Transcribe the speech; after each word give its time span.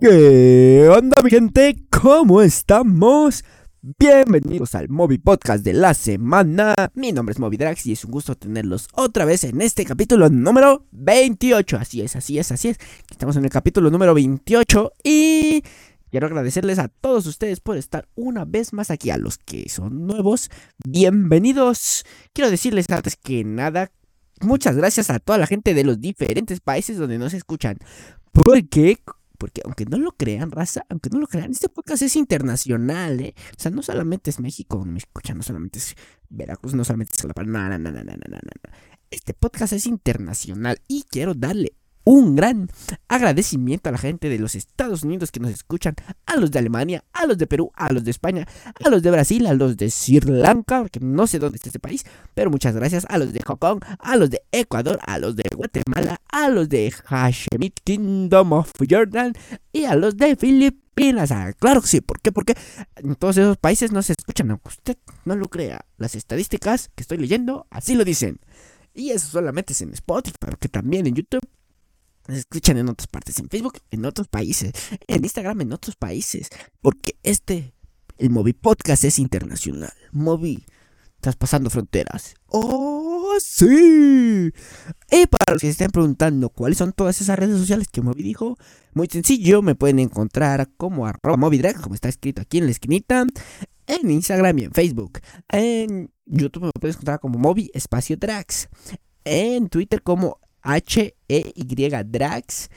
¿Qué 0.00 0.88
onda 0.88 1.20
mi 1.24 1.30
gente? 1.30 1.76
¿Cómo 1.90 2.40
estamos? 2.40 3.44
Bienvenidos 3.98 4.76
al 4.76 4.88
Moby 4.88 5.18
Podcast 5.18 5.64
de 5.64 5.72
la 5.72 5.92
semana. 5.92 6.76
Mi 6.94 7.10
nombre 7.10 7.32
es 7.32 7.40
Moby 7.40 7.56
Drax 7.56 7.84
y 7.86 7.92
es 7.92 8.04
un 8.04 8.12
gusto 8.12 8.36
tenerlos 8.36 8.86
otra 8.92 9.24
vez 9.24 9.42
en 9.42 9.60
este 9.60 9.84
capítulo 9.84 10.30
número 10.30 10.86
28. 10.92 11.78
Así 11.78 12.00
es, 12.02 12.14
así 12.14 12.38
es, 12.38 12.52
así 12.52 12.68
es. 12.68 12.78
Estamos 13.10 13.34
en 13.36 13.44
el 13.44 13.50
capítulo 13.50 13.90
número 13.90 14.14
28 14.14 14.92
y 15.02 15.64
quiero 16.12 16.28
agradecerles 16.28 16.78
a 16.78 16.86
todos 16.86 17.26
ustedes 17.26 17.58
por 17.58 17.76
estar 17.76 18.08
una 18.14 18.44
vez 18.44 18.72
más 18.72 18.92
aquí. 18.92 19.10
A 19.10 19.18
los 19.18 19.38
que 19.38 19.68
son 19.68 20.06
nuevos, 20.06 20.48
bienvenidos. 20.86 22.04
Quiero 22.32 22.52
decirles 22.52 22.86
antes 22.88 23.16
que 23.16 23.42
nada 23.42 23.90
muchas 24.42 24.76
gracias 24.76 25.10
a 25.10 25.18
toda 25.18 25.38
la 25.38 25.48
gente 25.48 25.74
de 25.74 25.82
los 25.82 26.00
diferentes 26.00 26.60
países 26.60 26.98
donde 26.98 27.18
nos 27.18 27.34
escuchan. 27.34 27.78
Porque, 28.32 28.98
porque 29.38 29.62
aunque 29.64 29.86
no 29.86 29.98
lo 29.98 30.12
crean, 30.12 30.50
raza, 30.50 30.84
aunque 30.90 31.10
no 31.10 31.18
lo 31.18 31.26
crean, 31.26 31.52
este 31.52 31.68
podcast 31.68 32.02
es 32.02 32.16
internacional, 32.16 33.20
¿eh? 33.20 33.34
O 33.56 33.60
sea, 33.60 33.70
no 33.70 33.82
solamente 33.82 34.30
es 34.30 34.40
México 34.40 34.78
donde 34.78 34.92
me 34.92 34.98
escuchan, 34.98 35.36
no 35.36 35.42
solamente 35.42 35.78
es 35.78 35.94
Veracruz, 36.28 36.74
no 36.74 36.84
solamente 36.84 37.12
es 37.14 37.22
Jalapa, 37.22 37.44
no, 37.44 37.68
no, 37.68 37.78
no, 37.78 37.90
no, 37.90 38.02
no, 38.02 38.04
no, 38.04 38.14
no. 38.14 38.72
Este 39.10 39.32
podcast 39.32 39.72
es 39.72 39.86
internacional 39.86 40.80
y 40.88 41.04
quiero 41.04 41.34
darle 41.34 41.72
un 42.08 42.36
gran 42.36 42.70
agradecimiento 43.06 43.90
a 43.90 43.92
la 43.92 43.98
gente 43.98 44.30
de 44.30 44.38
los 44.38 44.54
Estados 44.54 45.02
Unidos 45.02 45.30
que 45.30 45.40
nos 45.40 45.50
escuchan, 45.50 45.94
a 46.24 46.36
los 46.36 46.50
de 46.50 46.58
Alemania, 46.58 47.04
a 47.12 47.26
los 47.26 47.36
de 47.36 47.46
Perú, 47.46 47.70
a 47.74 47.92
los 47.92 48.02
de 48.02 48.10
España, 48.10 48.48
a 48.82 48.88
los 48.88 49.02
de 49.02 49.10
Brasil, 49.10 49.46
a 49.46 49.52
los 49.52 49.76
de 49.76 49.90
Sri 49.90 50.20
Lanka, 50.20 50.80
porque 50.80 51.00
no 51.00 51.26
sé 51.26 51.38
dónde 51.38 51.56
está 51.56 51.68
este 51.68 51.80
país, 51.80 52.06
pero 52.32 52.50
muchas 52.50 52.74
gracias 52.74 53.04
a 53.10 53.18
los 53.18 53.34
de 53.34 53.40
Hong 53.44 53.58
Kong, 53.58 53.84
a 53.98 54.16
los 54.16 54.30
de 54.30 54.40
Ecuador, 54.52 54.98
a 55.02 55.18
los 55.18 55.36
de 55.36 55.42
Guatemala, 55.54 56.18
a 56.32 56.48
los 56.48 56.70
de 56.70 56.90
Hashemite 56.90 57.82
Kingdom 57.84 58.54
of 58.54 58.72
Jordan 58.88 59.34
y 59.70 59.84
a 59.84 59.94
los 59.94 60.16
de 60.16 60.34
Filipinas. 60.34 61.30
Ah, 61.30 61.52
claro 61.52 61.82
que 61.82 61.88
sí, 61.88 62.00
¿por 62.00 62.22
qué? 62.22 62.32
Porque 62.32 62.54
en 62.96 63.16
todos 63.16 63.36
esos 63.36 63.58
países 63.58 63.92
no 63.92 64.02
se 64.02 64.14
escuchan, 64.14 64.50
aunque 64.50 64.68
usted 64.68 64.96
no 65.26 65.36
lo 65.36 65.48
crea. 65.48 65.84
Las 65.98 66.14
estadísticas 66.14 66.88
que 66.94 67.02
estoy 67.02 67.18
leyendo 67.18 67.66
así 67.68 67.94
lo 67.94 68.04
dicen. 68.06 68.40
Y 68.94 69.10
eso 69.10 69.28
solamente 69.28 69.74
es 69.74 69.82
en 69.82 69.92
Spotify, 69.92 70.38
porque 70.40 70.70
también 70.70 71.06
en 71.06 71.14
YouTube 71.14 71.46
nos 72.28 72.38
escuchan 72.38 72.76
en 72.76 72.88
otras 72.88 73.08
partes, 73.08 73.38
en 73.38 73.48
Facebook, 73.48 73.78
en 73.90 74.04
otros 74.04 74.28
países, 74.28 74.72
en 75.06 75.24
Instagram, 75.24 75.62
en 75.62 75.72
otros 75.72 75.96
países. 75.96 76.50
Porque 76.82 77.16
este, 77.22 77.72
el 78.18 78.30
Moby 78.30 78.52
Podcast 78.52 79.04
es 79.04 79.18
internacional. 79.18 79.92
Moby, 80.12 80.64
traspasando 81.20 81.70
fronteras. 81.70 82.34
¡Oh, 82.48 83.32
sí! 83.40 84.52
Y 85.10 85.26
para 85.26 85.52
los 85.52 85.60
que 85.60 85.68
se 85.68 85.70
estén 85.70 85.90
preguntando 85.90 86.50
cuáles 86.50 86.78
son 86.78 86.92
todas 86.92 87.18
esas 87.20 87.38
redes 87.38 87.58
sociales 87.58 87.88
que 87.90 88.02
Moby 88.02 88.22
dijo, 88.22 88.58
muy 88.92 89.06
sencillo, 89.06 89.62
me 89.62 89.74
pueden 89.74 89.98
encontrar 89.98 90.68
como 90.76 91.06
arroba 91.06 91.38
MobyDrag, 91.38 91.80
como 91.80 91.94
está 91.94 92.10
escrito 92.10 92.42
aquí 92.42 92.58
en 92.58 92.66
la 92.66 92.72
esquinita, 92.72 93.24
en 93.86 94.10
Instagram 94.10 94.58
y 94.58 94.64
en 94.64 94.72
Facebook. 94.72 95.20
En 95.48 96.12
YouTube 96.26 96.64
me 96.64 96.72
puedes 96.78 96.96
encontrar 96.96 97.20
como 97.20 97.38
Moby 97.38 97.70
Espacio 97.72 98.18
Drags. 98.18 98.68
En 99.24 99.68
Twitter 99.68 100.02
como 100.02 100.40
H-E-Y 100.68 102.04
Drax. 102.04 102.70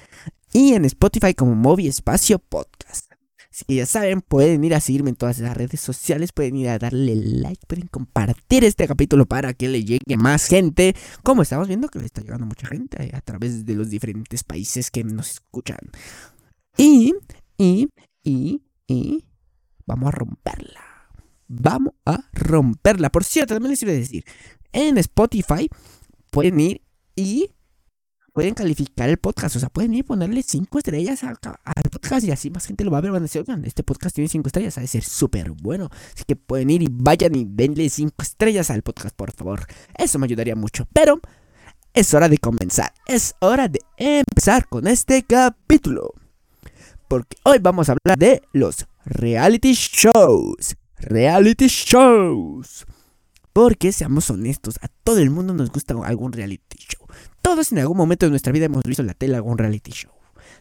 Y 0.54 0.74
en 0.74 0.86
Spotify 0.86 1.34
como 1.34 1.56
Moby 1.56 1.88
Espacio 1.88 2.40
Podcast. 2.40 3.12
Que 3.68 3.76
ya 3.76 3.86
saben, 3.86 4.22
pueden 4.22 4.64
ir 4.64 4.74
a 4.74 4.80
seguirme 4.80 5.10
en 5.10 5.18
todas 5.18 5.40
las 5.40 5.56
redes 5.56 5.82
sociales, 5.82 6.32
pueden 6.32 6.56
ir 6.56 6.70
a 6.70 6.80
darle 6.80 7.16
like, 7.16 7.66
pueden 7.68 7.88
compartir 7.88 8.64
este 8.64 8.88
capítulo 8.88 9.26
para 9.26 9.54
que 9.54 9.68
le 9.68 9.84
llegue 9.84 10.18
más 10.18 10.48
gente. 10.48 10.96
Como 11.22 11.42
estamos 11.42 11.68
viendo 11.68 11.90
que 11.90 12.00
le 12.00 12.06
está 12.06 12.22
llegando 12.22 12.46
mucha 12.46 12.68
gente 12.68 13.12
a 13.14 13.22
través 13.22 13.66
de 13.66 13.76
los 13.76 13.90
diferentes 13.90 14.44
países 14.44 14.90
que 14.90 15.04
nos 15.04 15.32
escuchan. 15.32 15.80
Y, 16.78 17.14
y, 17.58 17.90
y, 18.24 18.62
y, 18.88 19.26
vamos 19.86 20.08
a 20.08 20.12
romperla. 20.12 20.82
Vamos 21.48 21.94
a 22.06 22.30
romperla. 22.32 23.10
Por 23.10 23.26
cierto, 23.26 23.54
también 23.54 23.72
les 23.72 23.84
a 23.84 23.86
decir, 23.88 24.24
en 24.72 24.98
Spotify 24.98 25.70
pueden 26.32 26.60
ir 26.62 26.82
y 27.16 27.52
pueden 28.34 28.54
calificar 28.54 29.10
el 29.10 29.18
podcast. 29.18 29.56
O 29.56 29.60
sea, 29.60 29.70
pueden 29.70 29.94
ir 29.94 30.00
y 30.00 30.04
ponerle 30.04 30.44
5 30.44 30.78
estrellas 30.78 31.24
al, 31.24 31.38
podcast 31.92 32.26
y 32.26 32.32
así 32.32 32.50
más 32.50 32.66
gente 32.66 32.84
lo 32.84 32.92
va 32.92 33.00
a 33.00 33.02
ver. 33.02 33.12
Van 33.12 33.22
a 33.22 33.24
decir, 33.24 33.42
oigan, 33.42 33.66
este 33.66 33.84
podcast 33.84 34.16
tiene 34.16 34.28
5 34.28 34.48
estrellas, 34.48 34.78
ha 34.78 34.82
de 34.82 34.88
ser 34.88 35.04
súper 35.04 35.52
bueno. 35.52 35.90
Así 36.14 36.24
que 36.26 36.36
pueden 36.36 36.70
ir 36.70 36.82
y 36.82 36.88
vayan 36.90 37.36
y 37.36 37.46
denle 37.46 37.90
5 37.90 38.14
estrellas 38.22 38.70
al 38.70 38.82
podcast, 38.82 39.16
por 39.16 39.32
favor. 39.34 39.66
Eso 39.98 40.20
me 40.20 40.26
ayudaría 40.26 40.56
mucho. 40.56 40.88
Pero 40.94 41.20
es 41.94 42.14
hora 42.14 42.30
de 42.30 42.38
comenzar. 42.38 42.94
Es 43.06 43.36
hora 43.40 43.68
de 43.68 43.82
empezar 43.98 44.68
con 44.68 44.88
este 44.88 45.24
capítulo. 45.24 46.14
Porque 47.08 47.36
hoy 47.44 47.60
vamos 47.60 47.90
a 47.90 47.94
hablar 47.94 48.18
de 48.18 48.42
los 48.54 48.88
reality 49.06 49.74
shows. 49.74 50.78
Reality 50.98 51.68
shows. 51.68 52.86
Porque 53.54 53.92
seamos 53.92 54.30
honestos, 54.30 54.76
a 54.82 54.88
todo 55.04 55.18
el 55.18 55.30
mundo 55.30 55.54
nos 55.54 55.72
gusta 55.72 55.94
algún 56.06 56.32
reality 56.32 56.78
show. 56.78 57.06
Todos 57.52 57.74
en 57.74 57.80
algún 57.80 57.98
momento 57.98 58.26
de 58.26 58.30
nuestra 58.30 58.54
vida 58.54 58.68
hemos 58.68 58.84
visto 58.84 59.04
en 59.04 59.08
la 59.08 59.14
tele 59.14 59.36
algún 59.36 59.58
reality 59.58 59.92
show. 59.92 60.14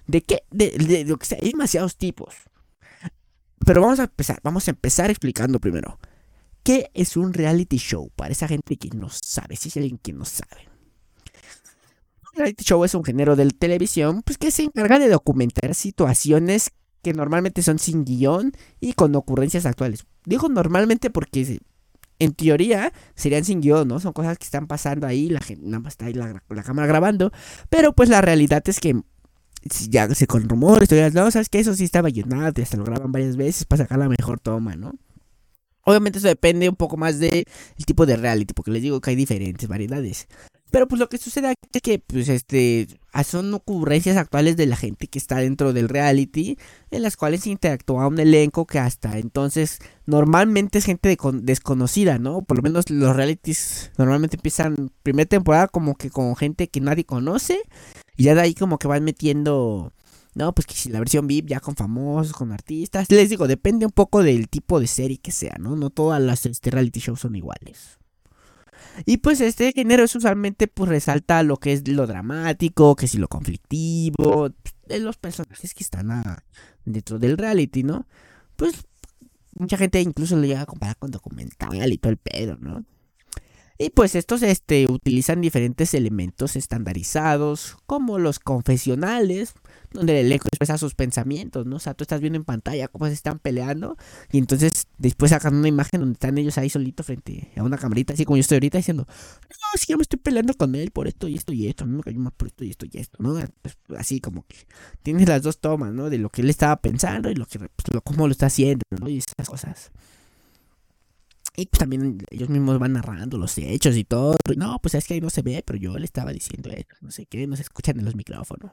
¿De 0.08 0.22
qué? 0.22 0.42
De, 0.50 1.04
lo 1.06 1.18
que 1.18 1.26
sea. 1.26 1.38
Hay 1.40 1.52
demasiados 1.52 1.96
tipos. 1.96 2.34
Pero 3.64 3.80
vamos 3.80 4.00
a 4.00 4.04
empezar. 4.04 4.40
Vamos 4.42 4.66
a 4.66 4.72
empezar 4.72 5.08
explicando 5.08 5.60
primero. 5.60 6.00
¿Qué 6.64 6.90
es 6.92 7.16
un 7.16 7.32
reality 7.32 7.76
show? 7.76 8.10
Para 8.16 8.32
esa 8.32 8.48
gente 8.48 8.76
que 8.76 8.88
no 8.88 9.08
sabe. 9.08 9.54
Si 9.54 9.68
hay 9.68 9.84
alguien 9.84 9.98
que 9.98 10.12
no 10.12 10.24
sabe. 10.24 10.68
Un 12.32 12.38
reality 12.38 12.64
show 12.64 12.84
es 12.84 12.92
un 12.96 13.04
género 13.04 13.36
de 13.36 13.48
televisión 13.50 14.22
pues, 14.22 14.36
que 14.36 14.50
se 14.50 14.64
encarga 14.64 14.98
de 14.98 15.08
documentar 15.10 15.76
situaciones 15.76 16.72
que 17.02 17.12
normalmente 17.12 17.62
son 17.62 17.78
sin 17.78 18.04
guion 18.04 18.50
y 18.80 18.94
con 18.94 19.14
ocurrencias 19.14 19.64
actuales. 19.64 20.06
Digo 20.24 20.48
normalmente 20.48 21.08
porque 21.08 21.60
en 22.20 22.32
teoría 22.34 22.92
serían 23.16 23.44
sin 23.44 23.60
guion, 23.60 23.88
¿no? 23.88 23.98
Son 23.98 24.12
cosas 24.12 24.38
que 24.38 24.44
están 24.44 24.68
pasando 24.68 25.06
ahí, 25.06 25.28
la 25.28 25.40
gente 25.40 25.64
nada 25.66 25.80
más 25.80 25.94
está 25.94 26.06
ahí 26.06 26.12
la, 26.12 26.40
cámara 26.62 26.86
grabando, 26.86 27.32
pero 27.68 27.92
pues 27.92 28.08
la 28.08 28.20
realidad 28.20 28.62
es 28.66 28.78
que 28.78 29.02
ya 29.88 30.08
se 30.14 30.26
con 30.26 30.48
rumores, 30.48 30.88
no, 31.14 31.30
sabes 31.30 31.48
que 31.48 31.58
eso 31.58 31.74
sí 31.74 31.84
estaba 31.84 32.08
y 32.10 32.22
hasta 32.22 32.76
lo 32.76 32.84
graban 32.84 33.10
varias 33.10 33.36
veces 33.36 33.64
para 33.64 33.84
sacar 33.84 33.98
la 33.98 34.08
mejor 34.08 34.38
toma, 34.38 34.76
¿no? 34.76 34.92
Obviamente 35.82 36.18
eso 36.18 36.28
depende 36.28 36.68
un 36.68 36.76
poco 36.76 36.96
más 36.96 37.18
del 37.18 37.46
tipo 37.86 38.04
de 38.06 38.16
reality, 38.16 38.52
porque 38.54 38.70
les 38.70 38.82
digo 38.82 39.00
que 39.00 39.10
hay 39.10 39.16
diferentes 39.16 39.66
variedades. 39.66 40.28
Pero 40.70 40.86
pues 40.86 40.98
lo 40.98 41.08
que 41.08 41.18
sucede 41.18 41.48
aquí 41.48 41.68
es 41.72 41.82
que 41.82 41.98
pues 41.98 42.28
este 42.28 42.88
son 43.24 43.52
ocurrencias 43.54 44.16
actuales 44.16 44.56
de 44.56 44.66
la 44.66 44.76
gente 44.76 45.08
que 45.08 45.18
está 45.18 45.38
dentro 45.38 45.72
del 45.72 45.88
reality, 45.88 46.58
en 46.90 47.02
las 47.02 47.16
cuales 47.16 47.46
interactúa 47.46 48.06
un 48.06 48.18
elenco 48.18 48.66
que 48.66 48.78
hasta 48.78 49.18
entonces 49.18 49.78
normalmente 50.06 50.78
es 50.78 50.84
gente 50.84 51.16
desconocida, 51.42 52.18
¿no? 52.18 52.42
Por 52.42 52.58
lo 52.58 52.62
menos 52.62 52.88
los 52.90 53.16
realities 53.16 53.90
normalmente 53.98 54.36
empiezan 54.36 54.90
primera 55.02 55.28
temporada 55.28 55.68
como 55.68 55.96
que 55.96 56.10
con 56.10 56.36
gente 56.36 56.68
que 56.68 56.80
nadie 56.80 57.04
conoce 57.04 57.60
y 58.16 58.24
ya 58.24 58.34
de 58.34 58.42
ahí 58.42 58.54
como 58.54 58.78
que 58.78 58.88
van 58.88 59.04
metiendo 59.04 59.92
no, 60.34 60.54
pues 60.54 60.66
que 60.66 60.74
si 60.74 60.90
la 60.90 61.00
versión 61.00 61.26
VIP 61.26 61.48
ya 61.48 61.60
con 61.60 61.74
famosos, 61.74 62.32
con 62.32 62.52
artistas, 62.52 63.10
les 63.10 63.28
digo, 63.28 63.48
depende 63.48 63.84
un 63.84 63.92
poco 63.92 64.22
del 64.22 64.48
tipo 64.48 64.78
de 64.78 64.86
serie 64.86 65.18
que 65.18 65.32
sea, 65.32 65.56
¿no? 65.58 65.74
No 65.74 65.90
todas 65.90 66.22
las 66.22 66.46
este, 66.46 66.70
reality 66.70 67.00
shows 67.00 67.20
son 67.20 67.34
iguales. 67.34 67.99
Y 69.06 69.18
pues 69.18 69.40
este 69.40 69.72
género 69.72 70.04
es 70.04 70.14
usualmente 70.14 70.68
pues 70.68 70.88
resalta 70.88 71.42
lo 71.42 71.56
que 71.56 71.72
es 71.72 71.86
lo 71.88 72.06
dramático, 72.06 72.96
que 72.96 73.08
si 73.08 73.18
lo 73.18 73.28
conflictivo, 73.28 74.50
de 74.86 74.98
los 74.98 75.16
personajes 75.16 75.74
que 75.74 75.84
están 75.84 76.10
dentro 76.84 77.18
del 77.18 77.38
reality, 77.38 77.82
¿no? 77.82 78.06
Pues 78.56 78.74
mucha 79.54 79.76
gente 79.76 80.00
incluso 80.00 80.36
lo 80.36 80.44
llega 80.44 80.62
a 80.62 80.66
comparar 80.66 80.96
con 80.96 81.10
documental 81.10 81.92
y 81.92 81.98
todo 81.98 82.10
el 82.12 82.18
pedo, 82.18 82.56
¿no? 82.60 82.84
Y 83.82 83.88
pues 83.88 84.14
estos 84.14 84.42
este, 84.42 84.92
utilizan 84.92 85.40
diferentes 85.40 85.94
elementos 85.94 86.54
estandarizados, 86.54 87.78
como 87.86 88.18
los 88.18 88.38
confesionales, 88.38 89.54
donde 89.90 90.20
el 90.20 90.26
elenco 90.26 90.48
expresa 90.48 90.76
sus 90.76 90.94
pensamientos, 90.94 91.64
¿no? 91.64 91.76
O 91.76 91.78
sea, 91.78 91.94
tú 91.94 92.04
estás 92.04 92.20
viendo 92.20 92.36
en 92.36 92.44
pantalla 92.44 92.88
cómo 92.88 93.06
se 93.06 93.14
están 93.14 93.38
peleando, 93.38 93.96
y 94.30 94.36
entonces 94.36 94.86
después 94.98 95.30
sacan 95.30 95.54
una 95.54 95.68
imagen 95.68 96.00
donde 96.00 96.12
están 96.12 96.36
ellos 96.36 96.58
ahí 96.58 96.68
solitos 96.68 97.06
frente 97.06 97.52
a 97.56 97.62
una 97.62 97.78
camarita, 97.78 98.12
así 98.12 98.26
como 98.26 98.36
yo 98.36 98.42
estoy 98.42 98.56
ahorita 98.56 98.76
diciendo, 98.76 99.06
no, 99.08 99.78
si 99.78 99.90
yo 99.90 99.96
me 99.96 100.02
estoy 100.02 100.18
peleando 100.18 100.52
con 100.52 100.74
él 100.74 100.90
por 100.90 101.08
esto 101.08 101.26
y 101.26 101.36
esto 101.36 101.54
y 101.54 101.66
esto, 101.66 101.84
a 101.84 101.86
mí 101.86 101.96
me 101.96 102.02
cayó 102.02 102.20
más 102.20 102.34
por 102.34 102.48
esto 102.48 102.64
y 102.64 102.68
esto 102.68 102.84
y 102.84 102.98
esto, 102.98 103.16
¿no? 103.22 103.34
Así 103.96 104.20
como 104.20 104.44
que 104.46 104.56
tienes 105.02 105.26
las 105.26 105.40
dos 105.40 105.58
tomas, 105.58 105.94
¿no? 105.94 106.10
De 106.10 106.18
lo 106.18 106.28
que 106.28 106.42
él 106.42 106.50
estaba 106.50 106.76
pensando 106.82 107.30
y 107.30 107.34
lo 107.34 107.46
que, 107.46 107.58
pues, 107.58 107.94
lo, 107.94 108.02
cómo 108.02 108.26
lo 108.26 108.32
está 108.32 108.44
haciendo, 108.44 108.84
¿no? 108.90 109.08
Y 109.08 109.16
esas 109.16 109.48
cosas. 109.48 109.90
Y 111.60 111.66
pues 111.66 111.78
también 111.78 112.18
ellos 112.30 112.48
mismos 112.48 112.78
van 112.78 112.94
narrando 112.94 113.36
los 113.36 113.56
hechos 113.58 113.96
y 113.96 114.04
todo. 114.04 114.36
No, 114.56 114.78
pues 114.80 114.94
es 114.94 115.06
que 115.06 115.14
ahí 115.14 115.20
no 115.20 115.30
se 115.30 115.42
ve, 115.42 115.62
pero 115.64 115.78
yo 115.78 115.98
le 115.98 116.04
estaba 116.04 116.32
diciendo 116.32 116.70
eso, 116.70 116.88
no 117.00 117.10
sé 117.10 117.26
qué, 117.26 117.46
no 117.46 117.56
se 117.56 117.62
escuchan 117.62 117.98
en 117.98 118.04
los 118.04 118.16
micrófonos. 118.16 118.72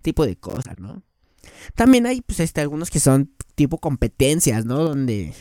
Tipo 0.00 0.24
de 0.24 0.36
cosas, 0.36 0.78
¿no? 0.78 1.02
También 1.74 2.06
hay 2.06 2.22
pues 2.22 2.40
este, 2.40 2.60
algunos 2.60 2.90
que 2.90 3.00
son 3.00 3.32
tipo 3.54 3.78
competencias, 3.78 4.64
¿no? 4.64 4.82
Donde 4.82 5.34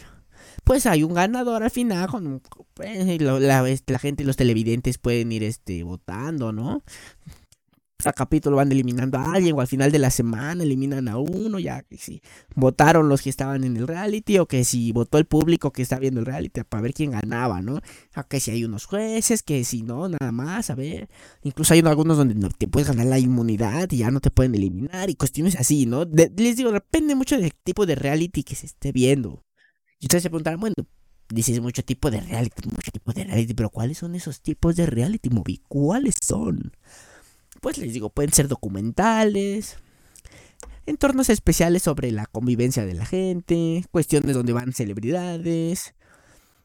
pues 0.63 0.85
hay 0.85 1.03
un 1.03 1.13
ganador 1.13 1.63
al 1.63 1.71
final 1.71 2.09
con 2.09 2.41
pues, 2.73 3.21
la, 3.21 3.39
la, 3.39 3.99
gente 3.99 4.23
y 4.23 4.25
los 4.25 4.38
televidentes 4.38 4.97
pueden 4.97 5.31
ir 5.31 5.43
este 5.43 5.83
votando, 5.83 6.51
¿no? 6.51 6.83
Cada 8.01 8.13
capítulo 8.13 8.57
van 8.57 8.71
eliminando 8.71 9.18
a 9.18 9.33
alguien 9.33 9.56
o 9.56 9.62
al 9.62 9.68
final 9.68 9.92
de 9.92 10.00
la 10.00 10.09
semana 10.09 10.63
eliminan 10.63 11.07
a 11.07 11.18
uno, 11.18 11.59
ya 11.59 11.83
que 11.83 11.98
si 11.98 12.21
votaron 12.56 13.09
los 13.09 13.21
que 13.21 13.30
estaban 13.30 13.63
en 13.63 13.77
el 13.77 13.88
reality 13.88 14.39
o 14.39 14.48
que 14.48 14.63
si 14.63 14.92
votó 14.92 15.18
el 15.18 15.25
público 15.25 15.71
que 15.71 15.81
está 15.81 16.00
viendo 16.00 16.19
el 16.19 16.25
reality 16.25 16.63
para 16.63 16.81
ver 16.81 16.94
quién 16.94 17.12
ganaba, 17.12 17.62
¿no? 17.62 17.80
A 18.13 18.24
que 18.24 18.39
si 18.39 18.51
hay 18.51 18.65
unos 18.65 18.86
jueces, 18.86 19.44
que 19.44 19.63
si 19.63 19.83
no, 19.83 20.09
nada 20.09 20.31
más, 20.31 20.69
a 20.69 20.75
ver. 20.75 21.09
Incluso 21.44 21.74
hay 21.74 21.81
algunos 21.81 22.18
donde 22.18 22.36
no 22.36 22.50
te 22.50 22.68
puedes 22.68 22.88
ganar 22.88 23.07
la 23.07 23.19
inmunidad 23.19 23.92
y 23.92 23.98
ya 23.98 24.12
no 24.12 24.19
te 24.19 24.31
pueden 24.31 24.56
eliminar 24.56 25.09
y 25.09 25.15
cuestiones 25.15 25.56
así, 25.56 25.86
¿no? 25.86 26.06
les 26.06 26.57
digo, 26.57 26.71
depende 26.71 27.15
mucho 27.15 27.38
del 27.38 27.53
tipo 27.63 27.86
de 27.86 27.95
reality 27.95 28.44
que 28.44 28.56
se 28.56 28.65
esté 28.65 28.92
viendo. 28.92 29.45
Y 30.00 30.06
ustedes 30.06 30.24
se 30.24 30.30
preguntarán, 30.30 30.59
bueno, 30.59 30.75
dices 31.30 31.59
mucho 31.62 31.83
tipo 31.83 32.12
de 32.12 32.19
reality, 32.21 32.69
mucho 32.69 32.92
tipo 32.92 33.13
de 33.13 33.24
reality, 33.24 33.53
pero 33.53 33.69
¿cuáles 33.69 33.98
son 33.98 34.15
esos 34.15 34.42
tipos 34.42 34.75
de 34.75 34.86
reality 34.86 35.30
movie? 35.30 35.62
¿Cuáles 35.68 36.15
son? 36.21 36.74
Pues 37.62 37.78
les 37.78 37.94
digo, 37.94 38.10
pueden 38.10 38.34
ser 38.34 38.48
documentales, 38.48 39.78
entornos 40.86 41.30
especiales 41.30 41.84
sobre 41.84 42.12
la 42.12 42.25
convivencia 42.25 42.86
de 42.86 42.96
la 42.96 43.06
gente, 43.06 43.86
cuestiones 43.92 44.36
donde 44.36 44.52
van 44.52 44.74
celebridades, 44.74 45.94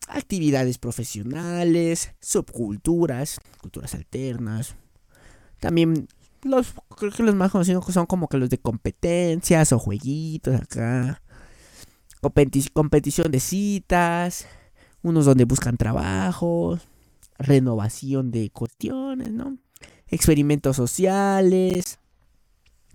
actividades 0.08 0.78
profesionales, 0.78 2.14
subculturas, 2.20 3.38
culturas 3.60 3.94
alternas. 3.94 4.74
También 5.60 6.08
los 6.42 6.74
creo 6.96 7.12
que 7.12 7.22
los 7.22 7.34
más 7.34 7.50
conocidos 7.52 7.84
son 7.92 8.06
como 8.06 8.28
que 8.28 8.38
los 8.38 8.50
de 8.50 8.58
competencias 8.58 9.72
o 9.72 9.78
jueguitos 9.78 10.54
acá. 10.54 11.22
competición 12.72 13.30
de 13.30 13.40
citas, 13.40 14.46
unos 15.02 15.26
donde 15.26 15.44
buscan 15.44 15.76
trabajos, 15.76 16.88
renovación 17.38 18.30
de 18.30 18.50
cuestiones, 18.50 19.30
¿no? 19.30 19.58
Experimentos 20.08 20.76
sociales. 20.76 21.98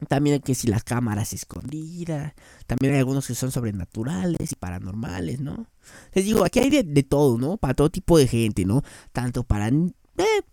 También 0.07 0.41
que 0.41 0.55
si 0.55 0.67
las 0.67 0.83
cámaras 0.83 1.31
escondidas. 1.33 2.33
También 2.65 2.93
hay 2.93 2.99
algunos 2.99 3.27
que 3.27 3.35
son 3.35 3.51
sobrenaturales 3.51 4.51
y 4.51 4.55
paranormales, 4.55 5.39
¿no? 5.39 5.67
Les 6.13 6.25
digo, 6.25 6.43
aquí 6.43 6.59
hay 6.59 6.69
de, 6.69 7.03
todo, 7.03 7.37
¿no? 7.37 7.57
Para 7.57 7.75
todo 7.75 7.91
tipo 7.91 8.17
de 8.17 8.27
gente, 8.27 8.65
¿no? 8.65 8.81
Tanto 9.11 9.43
para, 9.43 9.67
eh, 9.67 10.43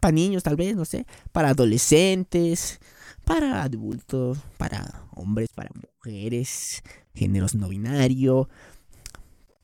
para 0.00 0.12
niños, 0.12 0.42
tal 0.42 0.56
vez, 0.56 0.74
no 0.74 0.86
sé. 0.86 1.06
Para 1.30 1.50
adolescentes. 1.50 2.80
Para 3.24 3.62
adultos. 3.62 4.38
Para 4.56 5.04
hombres, 5.14 5.50
para 5.54 5.70
mujeres. 5.74 6.82
Géneros 7.14 7.54
no 7.54 7.68
binario 7.68 8.48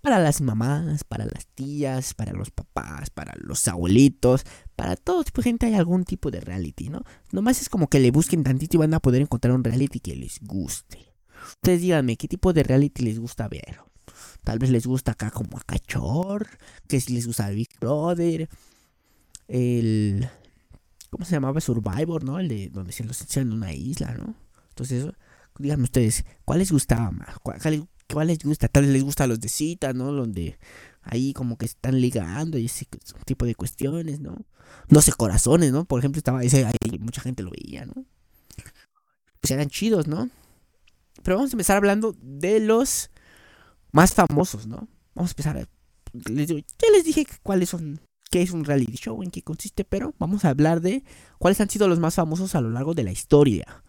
para 0.08 0.22
las 0.22 0.40
mamás, 0.40 1.04
para 1.04 1.26
las 1.26 1.46
tías, 1.48 2.14
para 2.14 2.32
los 2.32 2.50
papás, 2.50 3.10
para 3.10 3.34
los 3.36 3.68
abuelitos, 3.68 4.46
para 4.74 4.96
todo 4.96 5.22
tipo 5.22 5.42
de 5.42 5.50
gente 5.50 5.66
hay 5.66 5.74
algún 5.74 6.04
tipo 6.04 6.30
de 6.30 6.40
reality, 6.40 6.88
¿no? 6.88 7.02
Nomás 7.30 7.60
es 7.60 7.68
como 7.68 7.88
que 7.88 8.00
le 8.00 8.10
busquen 8.10 8.42
tantito 8.42 8.78
y 8.78 8.80
van 8.80 8.94
a 8.94 9.00
poder 9.00 9.20
encontrar 9.20 9.52
un 9.52 9.62
reality 9.62 10.00
que 10.00 10.16
les 10.16 10.40
guste. 10.40 11.12
Ustedes 11.56 11.82
díganme, 11.82 12.16
¿qué 12.16 12.26
tipo 12.26 12.54
de 12.54 12.62
reality 12.62 13.02
les 13.02 13.18
gusta 13.18 13.48
ver? 13.48 13.80
Tal 14.44 14.58
vez 14.58 14.70
les 14.70 14.86
gusta 14.86 15.12
acá 15.12 15.30
como 15.30 15.58
a 15.58 15.60
Cachor, 15.60 16.48
que 16.88 17.02
si 17.02 17.12
les 17.12 17.26
gusta 17.26 17.50
Big 17.50 17.68
Brother, 17.78 18.48
el... 19.46 20.26
¿Cómo 21.10 21.26
se 21.26 21.32
llamaba? 21.32 21.60
Survivor, 21.60 22.24
¿no? 22.24 22.38
El 22.38 22.48
de 22.48 22.70
donde 22.70 22.92
se 22.92 23.04
los 23.04 23.20
echan 23.20 23.48
en 23.48 23.52
una 23.52 23.74
isla, 23.74 24.14
¿no? 24.14 24.34
Entonces, 24.70 25.04
díganme 25.58 25.82
ustedes, 25.82 26.24
¿cuál 26.46 26.60
les 26.60 26.72
gustaba 26.72 27.10
más? 27.10 27.38
¿Cuál, 27.40 27.60
¿Cuál 28.12 28.28
les 28.28 28.38
gusta? 28.38 28.68
Tal 28.68 28.84
vez 28.84 28.92
les 28.92 29.04
gusta 29.04 29.26
los 29.26 29.40
de 29.40 29.48
cita, 29.48 29.92
¿no? 29.92 30.12
Donde 30.12 30.58
ahí 31.02 31.32
como 31.32 31.58
que 31.58 31.66
están 31.66 32.00
ligando 32.00 32.58
y 32.58 32.66
ese 32.66 32.86
tipo 33.24 33.44
de 33.44 33.54
cuestiones, 33.54 34.20
¿no? 34.20 34.36
No 34.88 35.00
sé, 35.02 35.12
corazones, 35.12 35.72
¿no? 35.72 35.84
Por 35.84 36.00
ejemplo, 36.00 36.18
estaba 36.18 36.42
ese 36.42 36.64
ahí, 36.64 36.98
mucha 36.98 37.20
gente 37.20 37.42
lo 37.42 37.50
veía, 37.50 37.86
¿no? 37.86 38.04
Pues 39.40 39.50
eran 39.50 39.68
chidos, 39.68 40.06
¿no? 40.06 40.30
Pero 41.22 41.36
vamos 41.36 41.52
a 41.52 41.56
empezar 41.56 41.76
hablando 41.76 42.14
de 42.20 42.60
los 42.60 43.10
más 43.92 44.14
famosos, 44.14 44.66
¿no? 44.66 44.88
Vamos 45.14 45.30
a 45.30 45.32
empezar. 45.32 45.68
Les 46.12 46.48
digo, 46.48 46.60
ya 46.60 46.90
les 46.92 47.04
dije 47.04 47.26
cuáles 47.42 47.68
son, 47.68 48.00
qué 48.30 48.42
es 48.42 48.50
un 48.50 48.64
reality 48.64 48.96
show, 48.96 49.22
en 49.22 49.30
qué 49.30 49.42
consiste, 49.42 49.84
pero 49.84 50.14
vamos 50.18 50.44
a 50.44 50.50
hablar 50.50 50.80
de 50.80 51.04
cuáles 51.38 51.60
han 51.60 51.70
sido 51.70 51.88
los 51.88 51.98
más 51.98 52.14
famosos 52.14 52.54
a 52.54 52.60
lo 52.60 52.70
largo 52.70 52.94
de 52.94 53.04
la 53.04 53.12
historia. 53.12 53.84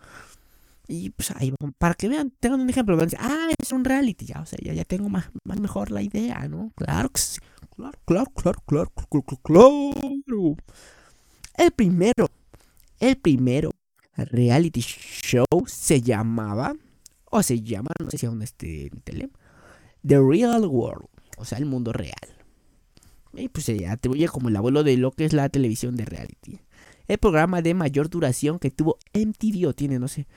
Y 0.92 1.12
pues 1.12 1.30
ahí, 1.36 1.54
para 1.78 1.94
que 1.94 2.10
vean, 2.10 2.32
tengan 2.40 2.62
un 2.62 2.70
ejemplo, 2.72 2.98
van 2.98 3.10
ah, 3.20 3.50
es 3.62 3.72
un 3.72 3.86
reality, 3.86 4.26
ya, 4.26 4.42
o 4.42 4.46
sea, 4.48 4.58
ya, 4.60 4.74
ya 4.74 4.84
tengo 4.86 5.08
más, 5.08 5.30
más 5.44 5.60
mejor 5.60 5.92
la 5.92 6.02
idea, 6.02 6.48
¿no? 6.48 6.72
Claro 6.76 7.10
que 7.10 7.22
sí, 7.22 7.38
claro, 7.76 8.00
claro, 8.06 8.32
claro, 8.36 8.60
claro, 8.66 8.92
claro, 9.08 9.40
claro. 9.44 10.56
El 11.56 11.72
primero, 11.74 12.28
el 13.00 13.18
primero 13.18 13.70
reality 14.16 14.82
show 14.82 15.46
se 15.68 16.02
llamaba, 16.02 16.74
o 17.26 17.44
se 17.44 17.62
llama, 17.62 17.92
no 18.04 18.10
sé 18.10 18.18
si 18.18 18.26
aún 18.26 18.42
esté 18.42 18.88
en 18.88 19.02
tele, 19.02 19.30
The 20.04 20.20
Real 20.20 20.66
World, 20.66 21.06
o 21.38 21.46
sea, 21.46 21.60
el 21.60 21.68
mundo 21.68 21.94
real. 21.94 22.16
Y 23.34 23.48
pues 23.50 23.66
se 23.66 23.88
atribuye 23.88 24.28
como 24.28 24.50
el 24.50 24.56
abuelo 24.56 24.84
de 24.84 24.98
lo 24.98 25.12
que 25.12 25.26
es 25.26 25.34
la 25.34 25.50
televisión 25.50 25.96
de 25.96 26.06
reality 26.06 26.62
el 27.10 27.18
programa 27.18 27.62
de 27.62 27.74
mayor 27.74 28.08
duración 28.08 28.60
que 28.60 28.70
tuvo 28.70 29.00
MTV 29.14 29.68
o 29.68 29.74
tiene, 29.74 29.98
no 29.98 30.08
sé, 30.08 30.28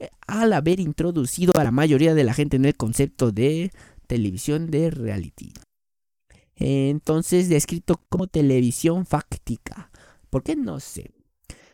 eh, 0.00 0.08
al 0.26 0.54
haber 0.54 0.80
introducido 0.80 1.52
a 1.56 1.62
la 1.62 1.70
mayoría 1.70 2.14
de 2.14 2.24
la 2.24 2.32
gente 2.32 2.56
en 2.56 2.64
el 2.64 2.74
concepto 2.74 3.30
de 3.32 3.70
televisión 4.06 4.70
de 4.70 4.90
reality. 4.90 5.52
Entonces, 6.56 7.48
descrito 7.48 8.00
como 8.08 8.26
televisión 8.26 9.04
fáctica. 9.04 9.90
¿Por 10.30 10.42
qué 10.42 10.56
no 10.56 10.80
sé? 10.80 11.10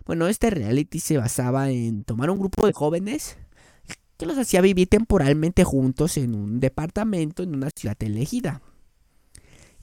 Bueno, 0.04 0.26
este 0.26 0.50
reality 0.50 0.98
se 0.98 1.18
basaba 1.18 1.70
en 1.70 2.02
tomar 2.02 2.28
un 2.30 2.38
grupo 2.38 2.66
de 2.66 2.72
jóvenes 2.72 3.36
que 4.16 4.26
los 4.26 4.38
hacía 4.38 4.60
vivir 4.60 4.88
temporalmente 4.88 5.62
juntos 5.62 6.16
en 6.16 6.34
un 6.34 6.58
departamento 6.58 7.44
en 7.44 7.54
una 7.54 7.70
ciudad 7.70 7.96
elegida. 8.00 8.60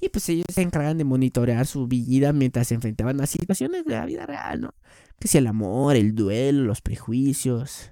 Y 0.06 0.10
pues 0.10 0.30
ellos 0.30 0.46
se 0.54 0.62
encargan 0.62 1.00
de 1.00 1.04
monitorear 1.04 1.66
su 1.66 1.88
vida 1.88 2.32
mientras 2.32 2.68
se 2.68 2.76
enfrentaban 2.76 3.20
a 3.22 3.26
situaciones 3.26 3.86
de 3.86 3.96
la 3.96 4.06
vida 4.06 4.28
real, 4.28 4.62
¿no? 4.62 4.76
Que 5.20 5.28
si 5.28 5.40
el 5.40 5.48
amor, 5.48 5.96
el 5.96 6.14
duelo, 6.14 6.64
los 6.64 6.82
prejuicios. 6.82 7.90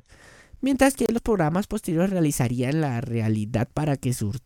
Mientras 0.62 0.94
que 0.94 1.08
los 1.12 1.24
programas 1.24 1.66
posteriores 1.66 2.12
realizarían 2.12 2.82
la 2.82 3.02
realidad 3.02 3.68
para 3.74 3.98
que 3.98 4.14
sur 4.14 4.38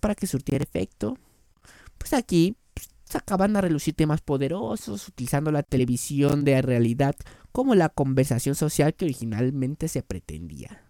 para 0.00 0.14
que 0.14 0.26
surtiera 0.26 0.64
efecto. 0.64 1.18
Pues 1.98 2.14
aquí 2.14 2.56
pues, 2.72 2.88
sacaban 3.04 3.56
a 3.56 3.60
relucir 3.60 3.92
temas 3.92 4.22
poderosos, 4.22 5.06
utilizando 5.06 5.52
la 5.52 5.62
televisión 5.62 6.46
de 6.46 6.62
realidad 6.62 7.14
como 7.52 7.74
la 7.74 7.90
conversación 7.90 8.54
social 8.54 8.94
que 8.94 9.04
originalmente 9.04 9.88
se 9.88 10.02
pretendía. 10.02 10.83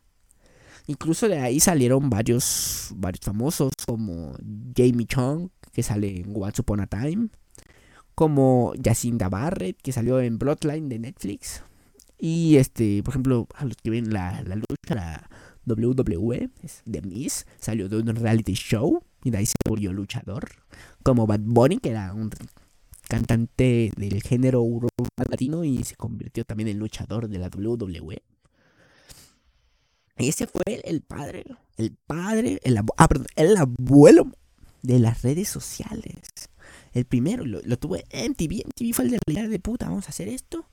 Incluso 0.86 1.28
de 1.28 1.38
ahí 1.38 1.60
salieron 1.60 2.10
varios, 2.10 2.92
varios 2.96 3.24
famosos 3.24 3.72
como 3.86 4.34
Jamie 4.76 5.06
Chung, 5.06 5.48
que 5.72 5.82
sale 5.82 6.20
en 6.20 6.32
Once 6.34 6.60
Upon 6.60 6.80
a 6.80 6.86
Time, 6.86 7.28
como 8.14 8.74
Jacinda 8.82 9.28
Barrett, 9.28 9.80
que 9.80 9.92
salió 9.92 10.20
en 10.20 10.38
Bloodline 10.38 10.88
de 10.88 10.98
Netflix. 10.98 11.62
Y 12.18 12.56
este, 12.56 13.02
por 13.02 13.12
ejemplo, 13.12 13.48
a 13.54 13.64
los 13.64 13.76
que 13.76 13.90
ven 13.90 14.12
la, 14.12 14.42
la 14.42 14.56
lucha, 14.56 14.94
la 14.94 15.30
WWE, 15.66 16.50
de 16.84 17.02
Miss, 17.02 17.46
salió 17.58 17.88
de 17.88 17.98
un 17.98 18.14
reality 18.14 18.52
show 18.52 19.02
y 19.24 19.30
de 19.30 19.38
ahí 19.38 19.46
se 19.46 19.54
volvió 19.66 19.92
luchador. 19.92 20.50
Como 21.02 21.26
Bad 21.26 21.40
Bunny, 21.42 21.78
que 21.78 21.90
era 21.90 22.12
un 22.12 22.30
cantante 23.08 23.90
del 23.96 24.22
género 24.22 24.62
urbano 24.62 25.08
latino 25.30 25.64
y 25.64 25.82
se 25.84 25.96
convirtió 25.96 26.44
también 26.44 26.68
en 26.68 26.78
luchador 26.78 27.28
de 27.28 27.38
la 27.38 27.48
WWE. 27.48 28.22
Ese 30.16 30.46
fue 30.46 30.62
el 30.84 31.02
padre, 31.02 31.44
el 31.76 31.96
padre, 32.06 32.60
el, 32.62 32.78
ah, 32.96 33.08
el 33.36 33.56
abuelo 33.56 34.30
de 34.82 34.98
las 34.98 35.22
redes 35.22 35.48
sociales. 35.48 36.14
El 36.92 37.04
primero 37.04 37.44
lo, 37.44 37.60
lo 37.62 37.76
tuvo 37.76 37.96
en 38.10 38.34
TV. 38.34 38.62
En 38.64 38.70
TV 38.70 38.92
fue 38.92 39.06
el 39.06 39.10
de 39.10 39.18
la 39.26 39.48
de 39.48 39.58
puta, 39.58 39.86
vamos 39.86 40.06
a 40.06 40.10
hacer 40.10 40.28
esto. 40.28 40.66